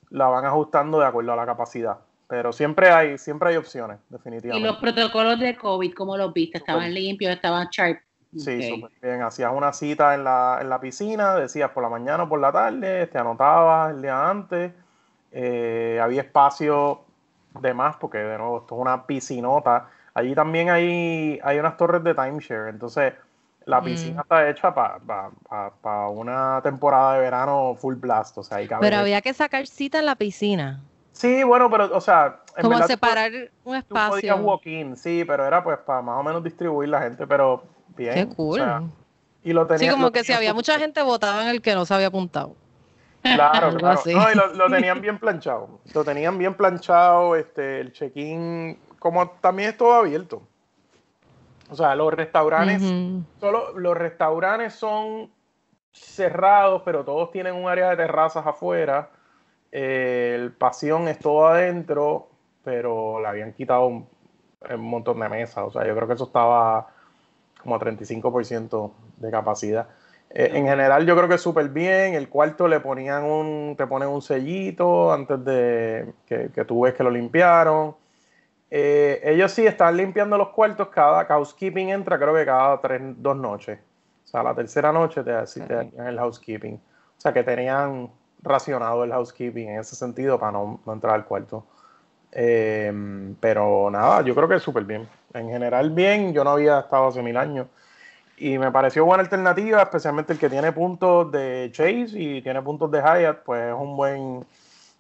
[0.10, 1.98] la van ajustando de acuerdo a la capacidad.
[2.28, 4.68] Pero siempre hay, siempre hay opciones, definitivamente.
[4.68, 6.58] ¿Y los protocolos de COVID, cómo los viste?
[6.58, 7.34] ¿Estaban limpios?
[7.34, 8.00] ¿Estaban sharp?
[8.36, 9.22] Sí, súper bien.
[9.22, 12.52] Hacías una cita en la, en la piscina, decías por la mañana o por la
[12.52, 14.74] tarde, te anotabas el día antes
[15.32, 17.02] eh, había espacio
[17.60, 19.90] de más, porque de nuevo esto es una piscinota.
[20.14, 23.14] Allí también hay, hay unas torres de timeshare, entonces
[23.68, 23.84] la mm.
[23.84, 28.38] piscina está hecha para una temporada de verano full blast.
[28.38, 30.82] O sea, pero había que sacar cita en la piscina.
[31.12, 32.40] Sí, bueno, pero, o sea.
[32.62, 33.32] Como separar
[33.66, 34.36] un espacio.
[34.38, 37.64] walk-in, sí, pero era pues para más o menos distribuir la gente, pero
[37.96, 38.14] bien.
[38.14, 38.62] Qué cool.
[39.44, 41.86] y lo tenía, sí, como que si había mucha gente votaba en el que no
[41.86, 42.56] se había apuntado.
[43.22, 44.02] Claro, claro.
[44.06, 45.82] No, y lo, lo, tenían bien planchado.
[45.94, 50.42] Lo tenían bien planchado, este, el check-in, como también es todo abierto.
[51.70, 52.82] O sea, los restaurantes,
[53.40, 55.30] solo los restaurantes son
[55.92, 59.10] cerrados, pero todos tienen un área de terrazas afuera.
[59.72, 62.30] Eh, el pasión es todo adentro,
[62.64, 64.08] pero le habían quitado un,
[64.78, 65.66] montón de mesas.
[65.66, 66.88] O sea, yo creo que eso estaba
[67.62, 69.88] como a 35% de capacidad.
[70.30, 72.14] Eh, en general, yo creo que es súper bien.
[72.14, 76.94] El cuarto le ponían un, te ponen un sellito antes de que, que tú ves
[76.94, 77.96] que lo limpiaron.
[78.70, 83.38] Eh, ellos sí están limpiando los cuartos, cada housekeeping entra creo que cada tres, dos
[83.38, 83.80] noches.
[84.26, 86.76] O sea, la tercera noche te, te el housekeeping.
[86.76, 88.10] O sea, que tenían
[88.44, 91.66] racionado el housekeeping en ese sentido para no, entrar al cuarto.
[92.32, 92.92] Eh,
[93.40, 95.08] pero nada, yo creo que es súper bien.
[95.34, 97.68] En general bien, yo no había estado hace mil años.
[98.38, 102.92] Y me pareció buena alternativa, especialmente el que tiene puntos de Chase y tiene puntos
[102.92, 104.46] de Hyatt, pues es un buen,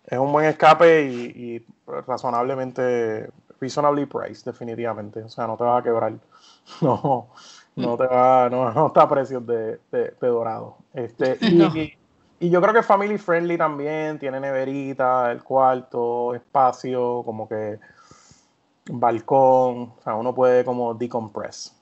[0.08, 1.65] es un buen escape y, y
[2.08, 5.22] razonablemente reasonably priced, definitivamente.
[5.22, 6.13] O sea, no te vas a quebrar.
[6.82, 7.30] No,
[7.78, 10.78] no te va, no, no está a precios de, de, dorado.
[10.93, 11.38] Este,
[12.39, 17.80] y, yo creo que family friendly también, tiene neverita, el cuarto, espacio, como que
[18.89, 21.74] balcón, o sea, uno puede como decompress.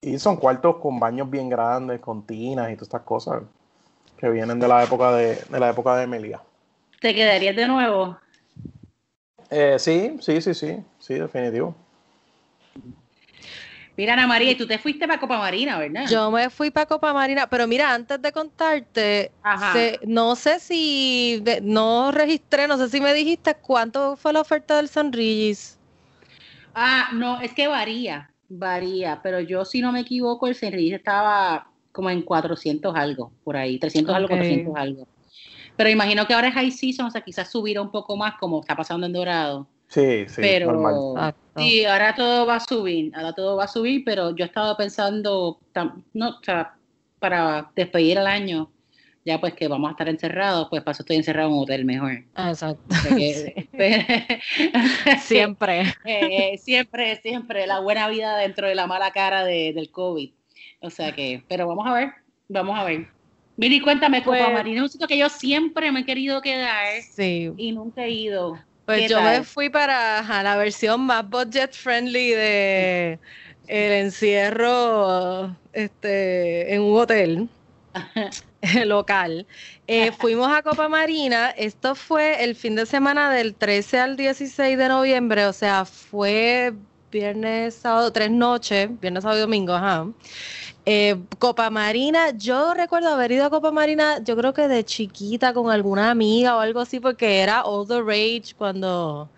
[0.00, 3.42] Y son cuartos con baños bien grandes, con tinas y todas estas cosas
[4.16, 6.40] que vienen de la época de, de la época de Emilia.
[7.00, 8.16] ¿Te quedarías de nuevo?
[9.54, 11.76] Eh, sí, sí, sí, sí, sí, definitivo.
[13.98, 16.08] Mira, Ana María, y tú te fuiste para Copa Marina, ¿verdad?
[16.08, 19.30] Yo me fui para Copa Marina, pero mira, antes de contarte,
[20.06, 24.88] no sé si, no registré, no sé si me dijiste cuánto fue la oferta del
[24.88, 25.78] San Regis.
[26.74, 30.94] Ah, no, es que varía, varía, pero yo si no me equivoco, el San Regis
[30.94, 35.06] estaba como en 400 algo, por ahí, 300 algo, 400 algo.
[35.76, 38.60] Pero imagino que ahora es high season, o sea, quizás subirá un poco más como
[38.60, 39.66] está pasando en Dorado.
[39.88, 41.14] Sí, sí, pero
[41.56, 45.60] sí, ahora todo va a subir, ahora todo va a subir, pero yo estaba pensando,
[46.14, 46.76] no, o sea,
[47.18, 48.70] para despedir el año,
[49.24, 51.84] ya pues que vamos a estar encerrados, pues para eso estoy encerrado en un hotel
[51.84, 52.24] mejor.
[52.36, 52.82] Exacto.
[55.20, 55.82] siempre.
[56.04, 60.32] Eh, siempre, siempre, la buena vida dentro de la mala cara de, del COVID.
[60.80, 62.12] O sea que, pero vamos a ver,
[62.48, 63.08] vamos a ver.
[63.56, 67.02] Miri, cuéntame, Copa pues Marina es un sitio que yo siempre me he querido quedar
[67.18, 68.58] y nunca he ido.
[68.86, 73.18] Pues yo me fui para la versión más budget friendly de
[73.68, 77.48] el encierro este, en un hotel
[78.86, 79.46] local.
[79.86, 84.76] Eh, fuimos a Copa Marina, esto fue el fin de semana del 13 al 16
[84.78, 86.72] de noviembre, o sea, fue
[87.10, 90.06] viernes, sábado, tres noches, viernes, sábado y domingo, ajá.
[90.84, 95.54] Eh, Copa Marina, yo recuerdo haber ido a Copa Marina, yo creo que de chiquita
[95.54, 99.28] con alguna amiga o algo así, porque era all the rage cuando,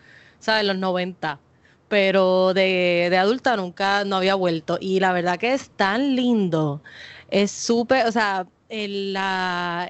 [0.40, 0.64] ¿sabes?
[0.66, 1.38] Los 90.
[1.88, 4.78] Pero de, adulta nunca, no había vuelto.
[4.80, 6.83] Y la verdad que es tan lindo.
[7.30, 9.16] Es súper, o sea, el,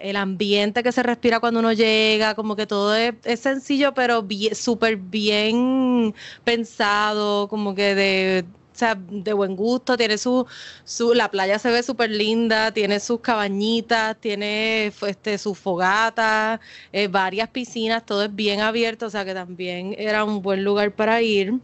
[0.03, 4.97] el, ambiente que se respira cuando uno llega, como que todo es, sencillo, pero súper
[4.97, 6.15] bien
[6.45, 10.47] pensado, como que de o sea, de buen gusto, tiene su,
[10.85, 16.59] su la playa se ve súper linda, tiene sus cabañitas, tiene este, sus fogatas,
[16.93, 20.93] eh, varias piscinas, todo es bien abierto, o sea que también era un buen lugar
[20.93, 21.55] para ir.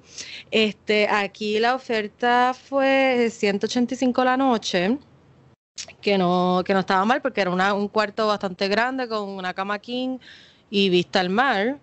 [0.53, 4.99] Este, aquí la oferta fue 185 la noche
[6.01, 9.79] que no, que no estaba mal porque era un cuarto bastante grande con una cama
[9.81, 10.19] king
[10.71, 11.79] y vista al mar.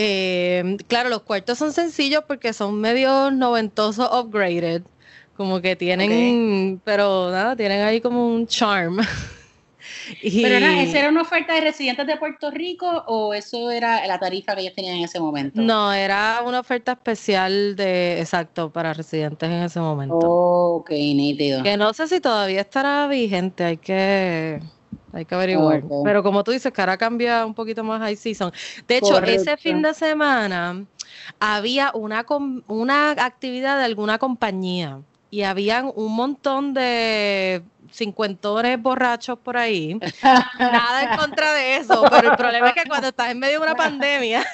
[0.00, 4.82] Eh, claro, los cuartos son sencillos porque son medio noventosos upgraded.
[5.36, 8.98] Como que tienen, pero nada, tienen ahí como un charm.
[10.22, 14.18] Pero nada, ¿esa era una oferta de residentes de Puerto Rico o eso era la
[14.18, 15.60] tarifa que ellos tenían en ese momento?
[15.60, 20.18] No, era una oferta especial de, exacto, para residentes en ese momento.
[20.18, 21.62] ok, nítido.
[21.62, 24.60] Que no sé si todavía estará vigente, hay que
[25.12, 25.82] hay que averiguar.
[26.04, 28.52] Pero como tú dices, que ahora cambia un poquito más high season.
[28.86, 30.84] De hecho, ese fin de semana
[31.40, 32.24] había una,
[32.66, 39.98] una actividad de alguna compañía y habían un montón de cincuentones borrachos por ahí.
[40.58, 43.66] Nada en contra de eso, pero el problema es que cuando estás en medio de
[43.66, 44.44] una pandemia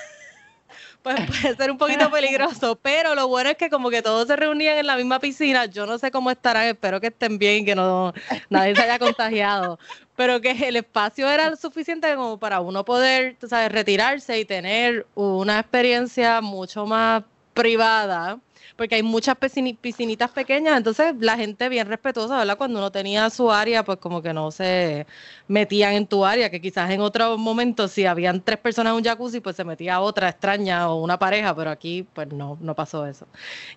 [1.04, 4.34] pues puede ser un poquito peligroso, pero lo bueno es que como que todos se
[4.36, 7.74] reunían en la misma piscina, yo no sé cómo estarán, espero que estén bien, que
[7.74, 8.14] no
[8.48, 9.78] nadie se haya contagiado,
[10.16, 15.06] pero que el espacio era suficiente como para uno poder, tú sabes, retirarse y tener
[15.14, 18.40] una experiencia mucho más privada
[18.76, 19.36] porque hay muchas
[19.80, 22.58] piscinitas pequeñas, entonces la gente bien respetuosa, ¿verdad?
[22.58, 25.06] Cuando uno tenía su área, pues como que no se
[25.46, 29.04] metían en tu área, que quizás en otros momentos si habían tres personas en un
[29.04, 33.06] jacuzzi, pues se metía otra extraña o una pareja, pero aquí pues no, no pasó
[33.06, 33.26] eso.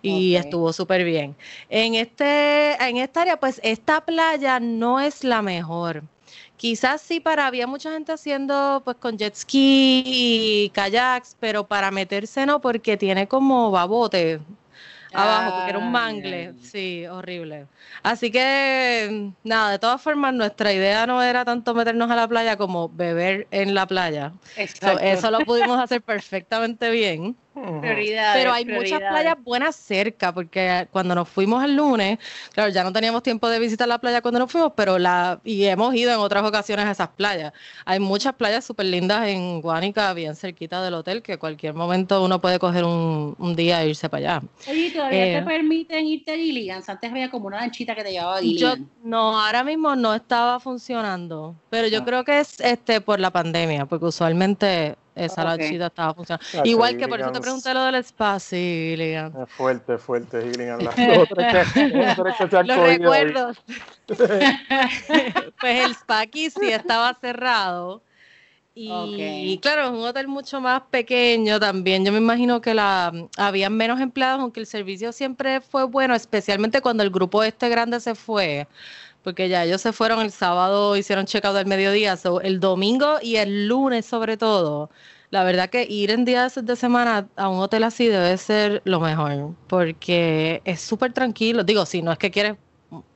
[0.01, 1.35] Y estuvo súper bien.
[1.69, 6.03] En, este, en esta área, pues esta playa no es la mejor.
[6.57, 11.91] Quizás sí para, había mucha gente haciendo pues con jet ski y kayaks, pero para
[11.91, 14.39] meterse no, porque tiene como babote,
[15.13, 16.53] abajo, porque era un mangle.
[16.61, 17.67] Sí, horrible.
[18.03, 22.57] Así que, nada, de todas formas, nuestra idea no era tanto meternos a la playa
[22.57, 24.33] como beber en la playa.
[24.55, 27.35] eso lo pudimos hacer perfectamente bien.
[27.81, 32.19] Pero hay muchas playas buenas cerca, porque cuando nos fuimos el lunes,
[32.53, 35.65] claro, ya no teníamos tiempo de visitar la playa cuando nos fuimos, pero la y
[35.65, 37.53] hemos ido en otras ocasiones a esas playas.
[37.85, 42.39] Hay muchas playas súper lindas en Guánica, bien cerquita del hotel, que cualquier momento uno
[42.41, 44.47] puede coger un, día e irse para allá.
[44.69, 46.89] Oye, ¿todavía te eh, permiten irte a Gilligan's?
[46.89, 48.41] Antes había como una lanchita que te llevaba a
[49.03, 52.05] no, ahora mismo no estaba funcionando, pero yo ah.
[52.05, 56.45] creo que es este por la pandemia, porque usualmente esa lanchita estaba funcionando.
[56.63, 59.33] Igual que por eso te pregunté lo del spa, sí, Gilligan.
[59.41, 60.83] Es fuerte, fuerte, Gilligan.
[60.83, 60.95] Los
[62.77, 63.57] recuerdos.
[65.59, 68.01] pues el spa aquí sí estaba cerrado.
[68.79, 72.05] Y, claro, es un hotel mucho más pequeño también.
[72.05, 76.79] Yo me imagino que la habían menos empleados, aunque el servicio siempre fue bueno, especialmente
[76.79, 78.67] cuando el grupo este grande se fue
[79.27, 83.67] porque ya ellos se fueron el sábado, hicieron check-out del mediodía, el domingo y el
[83.67, 84.89] lunes sobre todo.
[85.31, 89.01] La verdad que ir en días de semana a un hotel así debe ser lo
[89.01, 91.65] mejor, porque es súper tranquilo.
[91.65, 92.55] Digo, si no es que quieres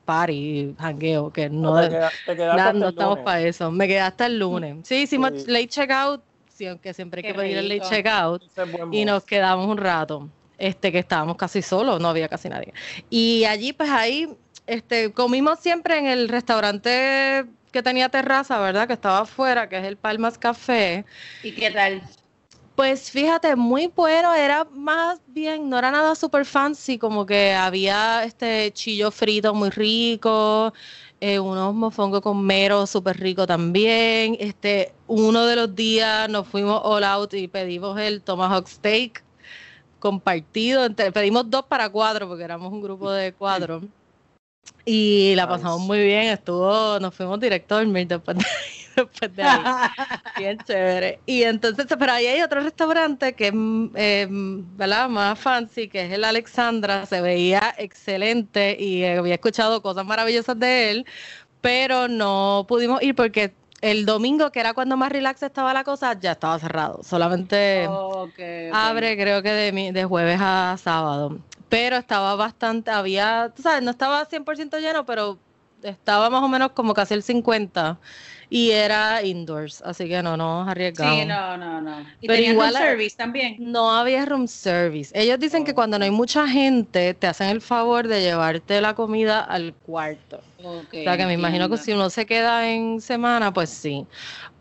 [0.04, 3.72] party, jangueo, que no, no, estamos para eso.
[3.72, 4.86] Me quedé hasta el lunes.
[4.86, 8.42] Sí, hicimos late checkout, sí, aunque siempre hay que pedir el late checkout,
[8.90, 10.28] y nos quedamos un rato.
[10.58, 12.72] Este, que estábamos casi solos, no había casi nadie.
[13.10, 14.28] Y allí, pues ahí
[14.72, 18.86] este, comimos siempre en el restaurante que tenía terraza, ¿verdad?
[18.86, 21.04] Que estaba afuera, que es el Palmas Café.
[21.42, 22.02] ¿Y qué tal?
[22.74, 28.24] Pues fíjate, muy bueno, era más bien, no era nada super fancy, como que había
[28.24, 30.72] este chillo frito muy rico,
[31.20, 34.36] eh, unos mofongos con mero súper rico también.
[34.40, 39.22] Este, uno de los días nos fuimos all out y pedimos el tomahawk steak
[39.98, 43.82] compartido, pedimos dos para cuatro porque éramos un grupo de cuatro.
[44.84, 48.44] Y la pasamos muy bien, estuvo, nos fuimos directo a dormir después de,
[48.96, 49.60] después de ahí.
[50.38, 51.20] bien chévere.
[51.24, 53.54] Y entonces, pero ahí hay otro restaurante que es
[53.94, 60.58] eh, más fancy, que es el Alexandra, se veía excelente y había escuchado cosas maravillosas
[60.58, 61.06] de él,
[61.60, 66.18] pero no pudimos ir porque el domingo, que era cuando más relax estaba la cosa,
[66.18, 67.02] ya estaba cerrado.
[67.04, 67.88] Solamente
[68.72, 71.38] abre, creo que de, de jueves a sábado
[71.72, 75.38] pero estaba bastante, había, tú sabes, no estaba 100% lleno, pero
[75.82, 77.98] estaba más o menos como casi el 50
[78.50, 81.20] y era indoors, así que no nos arriesgamos.
[81.20, 82.06] Sí, no, no, no.
[82.20, 83.56] ¿Y pero igual room service también?
[83.58, 85.18] No había room service.
[85.18, 88.92] Ellos dicen que cuando no hay mucha gente, te hacen el favor de llevarte la
[88.92, 90.42] comida al cuarto.
[90.62, 94.06] o sea que me imagino que si uno se queda en semana, pues sí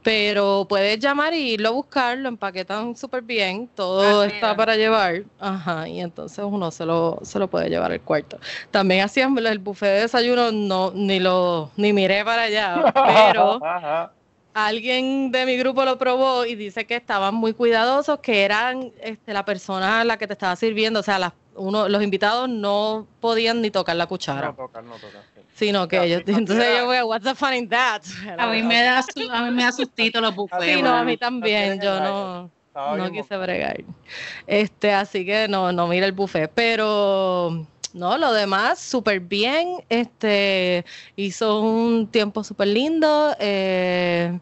[0.04, 5.24] pero puedes llamar y irlo a buscar, lo empaquetan súper bien, todo está para llevar,
[5.39, 8.39] ajá, y entonces uno se lo, se lo puede llevar al cuarto.
[8.72, 13.60] También hacían el buffet de desayuno, no, ni lo, ni miré para allá, pero
[14.54, 19.34] alguien de mi grupo lo probó y dice que estaban muy cuidadosos, que eran este,
[19.34, 23.08] la persona a la que te estaba sirviendo, o sea, las, uno, los invitados no
[23.20, 24.47] podían ni tocar la cuchara.
[24.47, 25.31] No tocar, no tocar
[25.62, 28.01] sino que ellos, entonces yo voy a what's the fun in that.
[28.39, 30.66] A mí me da, a mí me da sustito los buffets.
[30.66, 33.84] Sí, no, a mí también, yo no, no quise bregar.
[34.47, 40.84] Este, así que no, no mira el buffet, pero no, lo demás súper bien, este,
[41.16, 44.39] hizo un tiempo súper lindo, eh,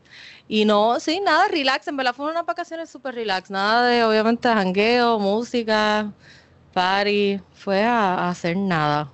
[0.47, 4.47] y no, sí, nada, relax, en verdad fueron unas vacaciones súper relax, nada de obviamente
[4.47, 6.13] jangueo, música,
[6.73, 9.11] party, fue a hacer nada,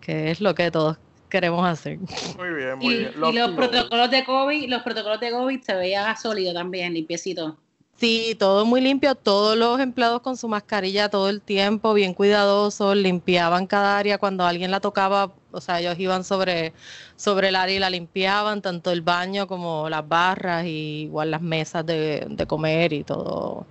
[0.00, 0.96] que es lo que todos
[1.28, 1.98] queremos hacer.
[2.36, 3.12] Muy bien, muy bien.
[3.16, 7.56] y los protocolos de COVID, los protocolos de COVID se veían sólido también, limpiecito.
[7.98, 12.94] Sí, todo muy limpio, todos los empleados con su mascarilla todo el tiempo, bien cuidadosos,
[12.94, 16.74] limpiaban cada área cuando alguien la tocaba, o sea, ellos iban sobre,
[17.16, 21.40] sobre el área y la limpiaban, tanto el baño como las barras y igual las
[21.40, 23.66] mesas de, de comer y todo.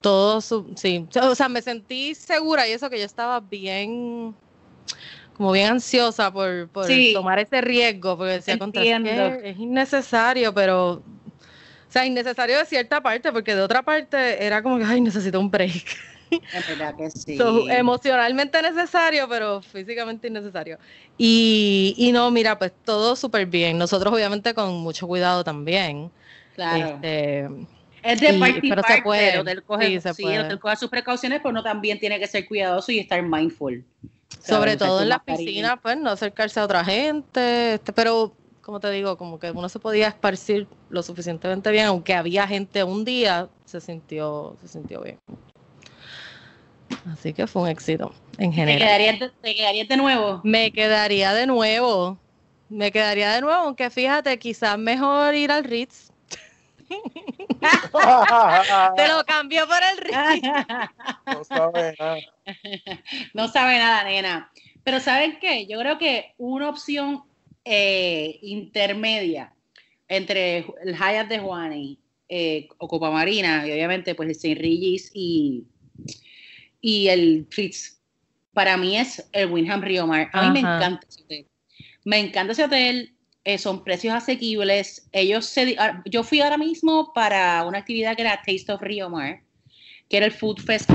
[0.00, 4.34] Todo, su, sí, o sea, me sentí segura y eso que yo estaba bien
[5.36, 6.70] como bien ansiosa por,
[7.12, 11.02] tomar ese riesgo, porque decía, contra es innecesario, pero, o
[11.88, 15.50] sea, innecesario de cierta parte, porque de otra parte era como que, ay, necesito un
[15.50, 15.84] break.
[16.30, 17.38] Es verdad que sí.
[17.68, 20.78] emocionalmente necesario, pero físicamente innecesario.
[21.18, 23.76] Y, y no, mira, pues todo súper bien.
[23.76, 26.10] Nosotros obviamente con mucho cuidado también.
[26.54, 26.94] Claro.
[26.94, 27.48] Este,
[28.02, 29.34] es de party pero se puede.
[29.34, 30.36] el hotel coge, Sí, se sí, puede.
[30.36, 33.84] el hotel coge sus precauciones, pero uno también tiene que ser cuidadoso y estar mindful.
[34.42, 38.90] Sobre todo en las piscinas, pues no acercarse a otra gente, este, pero como te
[38.90, 43.48] digo, como que uno se podía esparcir lo suficientemente bien, aunque había gente un día,
[43.64, 45.18] se sintió, se sintió bien.
[47.12, 48.78] Así que fue un éxito en ¿Te general.
[48.78, 50.40] quedarías, te quedarías de nuevo?
[50.42, 52.18] Me quedaría de nuevo,
[52.68, 56.05] me quedaría de nuevo, aunque fíjate, quizás mejor ir al Ritz.
[58.96, 60.16] Te lo cambió por el Ritz.
[61.26, 62.18] no sabe nada.
[63.34, 64.50] no sabe nada, nena.
[64.84, 65.66] Pero ¿saben qué?
[65.66, 67.24] Yo creo que una opción
[67.64, 69.52] eh, intermedia
[70.08, 74.54] entre el Hyatt de Juani eh, o Copa Marina y obviamente pues el St.
[74.54, 75.64] Regis y,
[76.80, 78.00] y el Fritz,
[78.52, 80.30] para mí es el Wyndham Rio Mar.
[80.32, 81.46] A mí me encanta ese hotel.
[82.04, 83.15] Me encanta ese hotel.
[83.46, 85.08] Eh, son precios asequibles.
[85.12, 89.08] Ellos se, ah, yo fui ahora mismo para una actividad que era Taste of Rio
[89.08, 89.40] Mar,
[90.10, 90.90] que era el Food Fest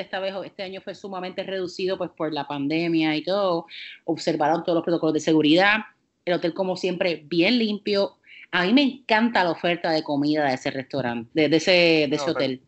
[0.00, 3.66] esta vez, este año fue sumamente reducido pues por la pandemia y todo.
[4.04, 5.78] Observaron todos los protocolos de seguridad.
[6.24, 8.16] El hotel, como siempre, bien limpio.
[8.50, 11.70] A mí me encanta la oferta de comida de ese restaurante, de, de ese,
[12.08, 12.36] de ese Ok.
[12.36, 12.62] hotel.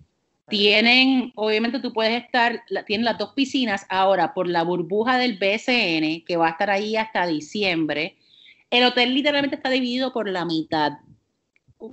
[0.49, 6.25] Tienen, obviamente tú puedes estar, tienen las dos piscinas ahora por la burbuja del BSN,
[6.27, 8.17] que va a estar ahí hasta diciembre.
[8.75, 10.95] El hotel literalmente está dividido por la mitad.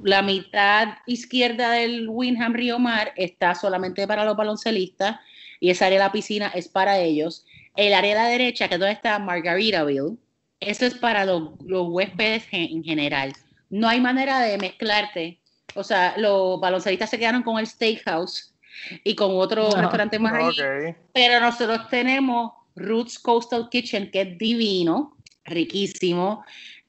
[0.04, 5.20] La mitad izquierda del Wyndham Río Mar está solamente para los baloncelistas
[5.60, 7.46] y esa área de la piscina es para ellos.
[7.76, 10.18] El área de la derecha, que es donde está Margaritaville,
[10.60, 13.32] eso es para los, los huéspedes en general.
[13.70, 15.40] No hay manera de mezclarte.
[15.76, 18.56] O sea, los baloncelistas se quedaron con el Steakhouse
[19.04, 19.82] y con otro No.
[19.82, 20.60] restaurante más allí.
[20.90, 20.96] Ok.
[21.14, 25.16] Pero nosotros tenemos Roots Coastal Kitchen, que es divino,
[25.46, 26.44] riquísimo.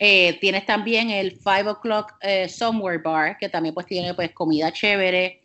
[0.04, 4.72] Eh, tienes también el Five O'Clock eh, Somewhere Bar, que también pues tiene pues comida
[4.72, 5.42] chévere.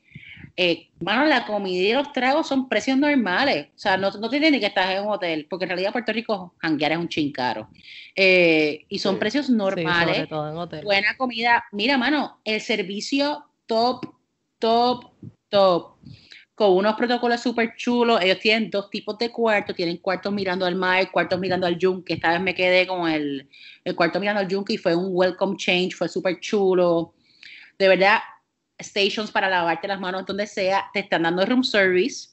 [0.56, 3.68] Eh, bueno, la comida y los tragos son precios normales.
[3.76, 6.12] O sea, no, no tienes ni que estar en un hotel, porque en realidad Puerto
[6.12, 7.70] Rico janguear es un chincaro.
[8.16, 9.20] Eh, y son Sí.
[9.20, 10.84] precios Sí, normales sobre todo en hotel.
[10.84, 11.64] buena comida.
[11.72, 14.08] Mira, mano, el servicio top,
[14.58, 15.12] top,
[15.50, 15.98] top.
[16.58, 18.20] Con unos protocolos súper chulos.
[18.20, 19.76] Ellos tienen dos tipos de cuartos.
[19.76, 22.16] Tienen cuartos mirando al mar, cuartos mirando al yunque.
[22.16, 23.48] Esta vez me quedé con el,
[23.84, 25.94] el cuarto mirando al yunque y fue un welcome change.
[25.94, 27.14] Fue súper chulo.
[27.78, 28.18] De verdad,
[28.82, 30.90] stations para lavarte las manos donde sea.
[30.92, 32.30] Te están dando room service.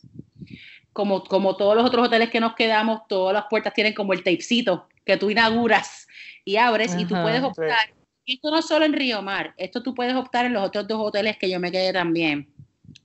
[0.95, 4.25] Como, como todos los otros hoteles que nos quedamos, todas las puertas tienen como el
[4.25, 6.09] tapecito que tú inauguras
[6.47, 7.47] y abres y tú puedes Sí.
[7.47, 7.93] optar.
[8.25, 11.37] Esto no solo en Río Mar, esto tú puedes optar en los otros dos hoteles
[11.37, 12.49] que yo me quedé también,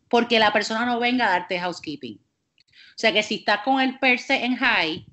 [0.10, 2.18] porque la persona no venga a darte housekeeping.
[2.18, 5.06] O sea que si estás con el perse en high,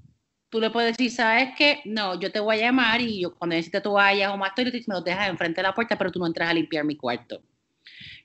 [0.49, 1.83] tú le puedes decir, ¿sabes qué?
[1.85, 4.95] No, yo te voy a llamar y yo cuando necesites toallas o más toiletries me
[4.95, 7.43] los dejas enfrente de la puerta, pero tú no entras a limpiar mi cuarto.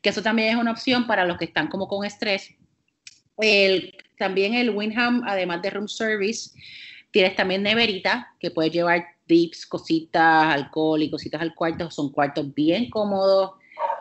[0.02, 2.56] Que eso también es una opción para los que están como con estrés.
[4.18, 6.52] También el Wyndham, además de room service,
[7.12, 11.90] tienes también neverita, que puedes llevar dips, cositas, alcohol y cositas al cuarto.
[11.92, 13.52] Son cuartos bien cómodos.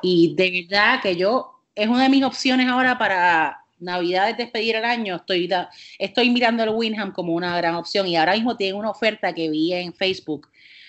[0.03, 4.85] Y de verdad que yo, es una de mis opciones ahora para Navidades, despedir el
[4.85, 5.17] año.
[5.17, 8.07] Estoy, da- estoy mirando el Wyndham como una gran opción.
[8.07, 10.49] Y ahora mismo tiene una oferta que vi en Facebook,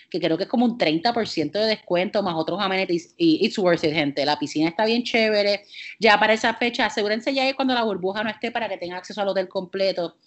[0.09, 3.13] que creo que es como un 30% de descuento, más otros amenities.
[3.17, 4.25] Y it's worth it, gente.
[4.25, 5.63] La piscina está bien chévere.
[5.99, 8.97] Ya para esa fecha, asegúrense ya de cuando la burbuja no esté para que tengan
[8.97, 10.17] acceso al hotel completo.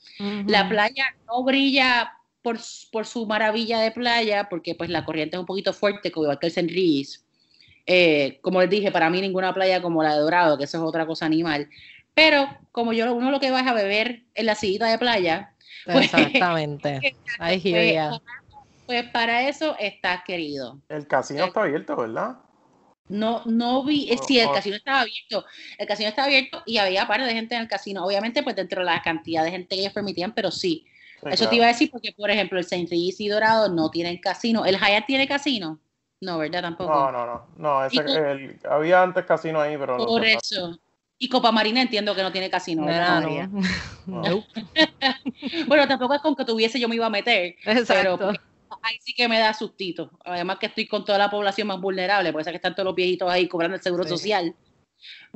[0.46, 2.59] La playa no brilla por,
[2.92, 6.38] por su maravilla de playa, porque pues la corriente es un poquito fuerte, como igual
[6.38, 6.66] que el St.
[6.72, 7.23] Regis.
[7.87, 10.82] Eh, como les dije, para mí ninguna playa como la de Dorado, que eso es
[10.85, 11.68] otra cosa animal.
[12.14, 15.53] Pero como yo uno lo que va es a beber en la sillita de playa,
[15.85, 17.01] pues- Exactamente.
[17.41, 18.11] Hear pues, ya.
[18.87, 20.80] pues para eso está querido.
[20.89, 21.47] El casino Eh.
[21.49, 22.37] está abierto, ¿verdad?
[23.07, 24.53] No, no vi, es Oh, sí, el oh.
[24.53, 25.45] casino estaba abierto,
[25.76, 28.80] el casino estaba abierto y había par de gente en el casino, obviamente pues dentro
[28.80, 30.87] de la cantidad de gente que ellos permitían, pero sí,
[31.22, 31.51] Sí, Eso claro.
[31.51, 34.66] te iba a decir porque, por ejemplo, el Saint Regis y Dorado no tienen casino.
[34.66, 35.78] ¿El Hyatt tiene casino?
[36.24, 36.62] No, ¿verdad?
[36.62, 36.90] Tampoco.
[36.92, 37.46] No, no, no.
[37.56, 38.12] no ese- ¿Y tú?
[38.12, 40.06] el- había antes casino ahí, pero no.
[40.06, 40.78] Por eso.
[41.18, 42.84] Y Copa Marina entiendo que no tiene casino.
[42.86, 43.22] ¿verdad?
[44.06, 44.28] No.
[44.28, 44.46] Nope.
[45.68, 47.54] Bueno, tampoco es con que tuviese yo me iba a meter.
[47.64, 48.16] Exacto.
[48.18, 48.32] Pero
[48.82, 50.10] ahí sí que me da sustito.
[50.24, 52.86] Además que estoy con toda la población más vulnerable, por eso es que están todos
[52.86, 54.10] los viejitos ahí cobrando el seguro Sí.
[54.10, 54.54] social.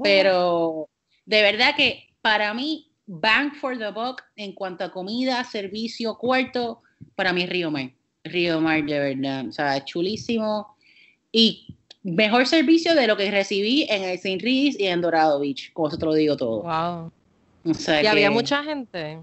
[0.02, 0.88] Pero
[1.24, 6.82] de verdad que para mí, bang for the buck en cuanto a comida, servicio, cuarto,
[7.14, 7.90] para mí es Río Mar.
[8.24, 9.46] Río Mar, de verdad.
[9.48, 10.76] O sea, es chulísimo.
[11.38, 11.68] Y
[12.02, 14.40] mejor servicio de lo que recibí en el St.
[14.42, 16.62] Regis y en Dorado Beach, como eso te lo digo todo.
[16.62, 17.12] Wow.
[18.02, 19.20] ¿Y había mucha gente?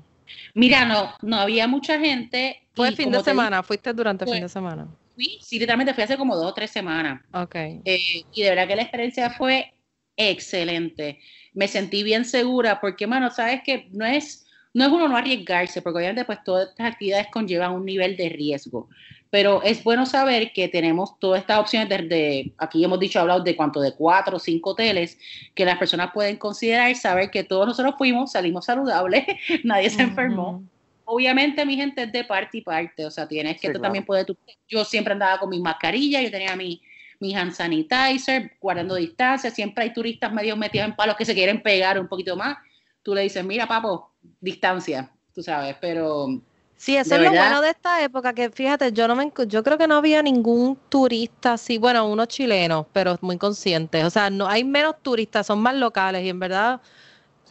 [0.54, 2.62] Mira, no, no había mucha gente.
[2.74, 3.62] ¿Fue fin de semana?
[3.64, 4.88] ¿Fuiste durante el fin de semana?
[5.14, 7.22] Fui, sí, literalmente fui hace como dos o tres semanas.
[7.34, 7.56] Ok.
[7.56, 9.74] Eh, y de verdad que la experiencia fue
[10.16, 11.20] excelente.
[11.54, 15.82] Me sentí bien segura porque, mano, sabes que no es, no es uno no arriesgarse,
[15.82, 18.88] porque obviamente pues todas estas actividades conllevan un nivel de riesgo.
[19.30, 23.56] Pero es bueno saber que tenemos todas estas opciones de, aquí hemos dicho, hablado de
[23.56, 25.18] cuánto, de cuatro o cinco hoteles
[25.54, 29.26] que las personas pueden considerar, saber que todos nosotros fuimos, salimos saludables,
[29.64, 30.64] nadie se enfermó.
[31.06, 34.26] Obviamente mi gente es de parte y parte, o sea, tienes que tú también puedes,
[34.68, 36.82] yo siempre andaba con mi mascarilla, yo tenía mi,
[37.20, 41.62] mi hand sanitizer, guardando distancia, siempre hay turistas medio metidos en palos que se quieren
[41.62, 42.58] pegar un poquito más,
[43.04, 46.42] tú le dices, mira papo, distancia, tú sabes, pero
[46.78, 49.78] Sí, eso es lo bueno de esta época, que fíjate, yo no me, yo creo
[49.78, 54.48] que no había ningún turista así, bueno, unos chilenos, pero muy conscientes, o sea, no
[54.48, 56.82] hay menos turistas, son más locales y en verdad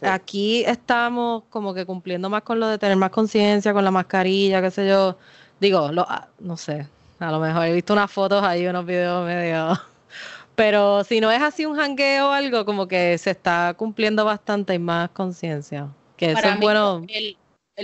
[0.01, 4.61] aquí estamos como que cumpliendo más con lo de tener más conciencia, con la mascarilla,
[4.61, 5.17] qué sé yo,
[5.59, 6.87] digo, lo, ah, no sé,
[7.19, 9.73] a lo mejor he visto unas fotos ahí, unos videos medio,
[10.55, 14.75] pero si no es así un jangueo o algo, como que se está cumpliendo bastante
[14.75, 17.03] y más conciencia, que eso es bueno.
[17.07, 17.37] el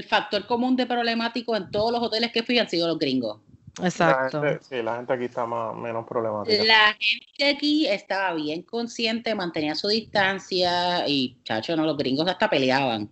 [0.06, 3.39] factor común de problemático en todos los hoteles que fui han sido los gringos.
[3.82, 4.42] Exacto.
[4.62, 6.64] sí, la gente aquí está más, menos problemática.
[6.64, 12.50] La gente aquí estaba bien consciente, mantenía su distancia y, chacho, no, los gringos hasta
[12.50, 13.10] peleaban.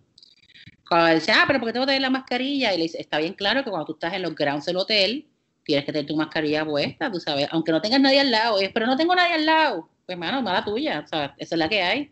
[0.88, 2.74] Cuando decían, ah, pero ¿por qué tengo que tener la mascarilla?
[2.74, 5.28] Y le dice, está bien claro que cuando tú estás en los grounds del hotel,
[5.64, 8.58] tienes que tener tu mascarilla puesta, tú sabes, aunque no tengas nadie al lado.
[8.74, 9.88] pero no tengo nadie al lado.
[10.06, 12.12] Pues, mano, mala tuya, o sea, esa es la que hay.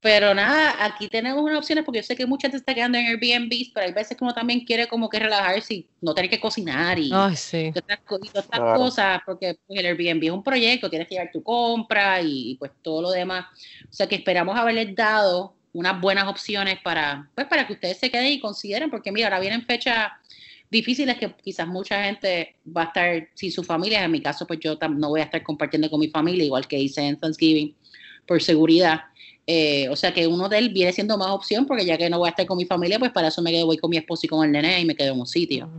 [0.00, 3.06] Pero nada, aquí tenemos unas opciones porque yo sé que mucha gente está quedando en
[3.06, 6.38] Airbnb, pero hay veces que uno también quiere como que relajarse y no tener que
[6.38, 7.72] cocinar y, sí.
[7.76, 8.00] otras,
[8.76, 12.70] cosas, porque pues, el Airbnb es un proyecto, tienes que llevar tu compra y, pues
[12.80, 13.46] todo lo demás.
[13.90, 18.10] O sea que esperamos haberles dado unas buenas opciones para, pues, para que ustedes se
[18.10, 20.12] queden y consideren, porque mira, ahora vienen fechas
[20.70, 24.04] difíciles que quizás mucha gente va a estar sin su familia.
[24.04, 26.78] En mi caso, pues yo no voy a estar compartiendo con mi familia, igual que
[26.78, 27.74] hice en Thanksgiving,
[28.26, 29.00] por seguridad.
[29.50, 32.18] Eh, o sea que uno de él viene siendo más opción porque ya que no
[32.18, 34.26] voy a estar con mi familia, pues para eso me quedo, voy con mi esposo
[34.26, 35.70] y con el nene y me quedo en un sitio.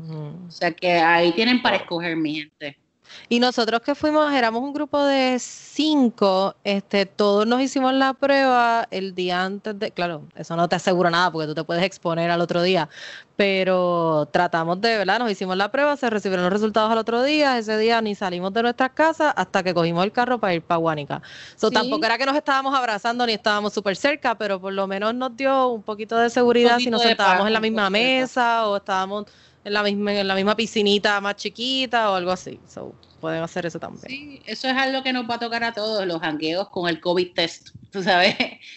[0.47, 2.79] O sea que ahí tienen para escoger mi gente.
[3.27, 8.87] Y nosotros que fuimos, éramos un grupo de cinco, este, todos nos hicimos la prueba
[8.91, 12.31] el día antes de, claro, eso no te asegura nada porque tú te puedes exponer
[12.31, 12.89] al otro día,
[13.35, 15.19] pero tratamos de, ¿verdad?
[15.19, 18.53] Nos hicimos la prueba, se recibieron los resultados al otro día, ese día ni salimos
[18.53, 21.21] de nuestras casas hasta que cogimos el carro para ir para Guánica.
[21.55, 25.15] So, Tampoco era que nos estábamos abrazando ni estábamos súper cerca, pero por lo menos
[25.15, 29.25] nos dio un poquito de seguridad si nos sentábamos en la misma mesa o estábamos
[29.63, 32.59] en la misma, en la misma piscinita más chiquita o algo así.
[32.67, 34.07] So, pueden hacer eso también.
[34.07, 36.99] Sí, eso es algo que nos va a tocar a todos, los hangueos con el
[36.99, 38.35] COVID test, tú sabes.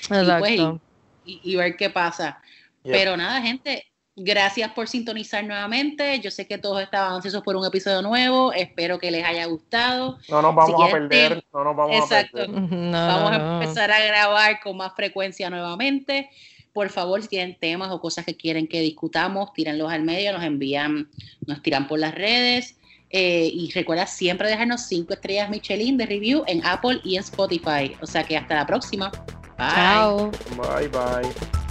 [0.08, 0.80] Pues, Exacto.
[1.24, 2.42] Y, ver qué pasa.
[2.82, 6.18] Pero nada, gente, gracias por sintonizar nuevamente.
[6.18, 8.52] Yo sé que todos estaban ansiosos por un episodio nuevo.
[8.52, 10.18] Espero que les haya gustado.
[10.28, 11.44] No nos vamos a perder.
[11.52, 12.50] No nos vamos a perder.
[12.50, 16.28] vamos a empezar a grabar con más frecuencia nuevamente.
[16.72, 20.42] Por favor, si tienen temas o cosas que quieren que discutamos, tírenlos al medio, nos
[20.42, 21.08] envían,
[21.46, 22.76] nos tiran por las redes.
[23.10, 27.94] Eh, y recuerda siempre dejarnos cinco estrellas Michelin de review en Apple y en Spotify.
[28.00, 29.10] O sea que hasta la próxima.
[29.58, 29.68] Bye.
[29.74, 30.30] Chao.
[30.56, 31.61] Bye, bye.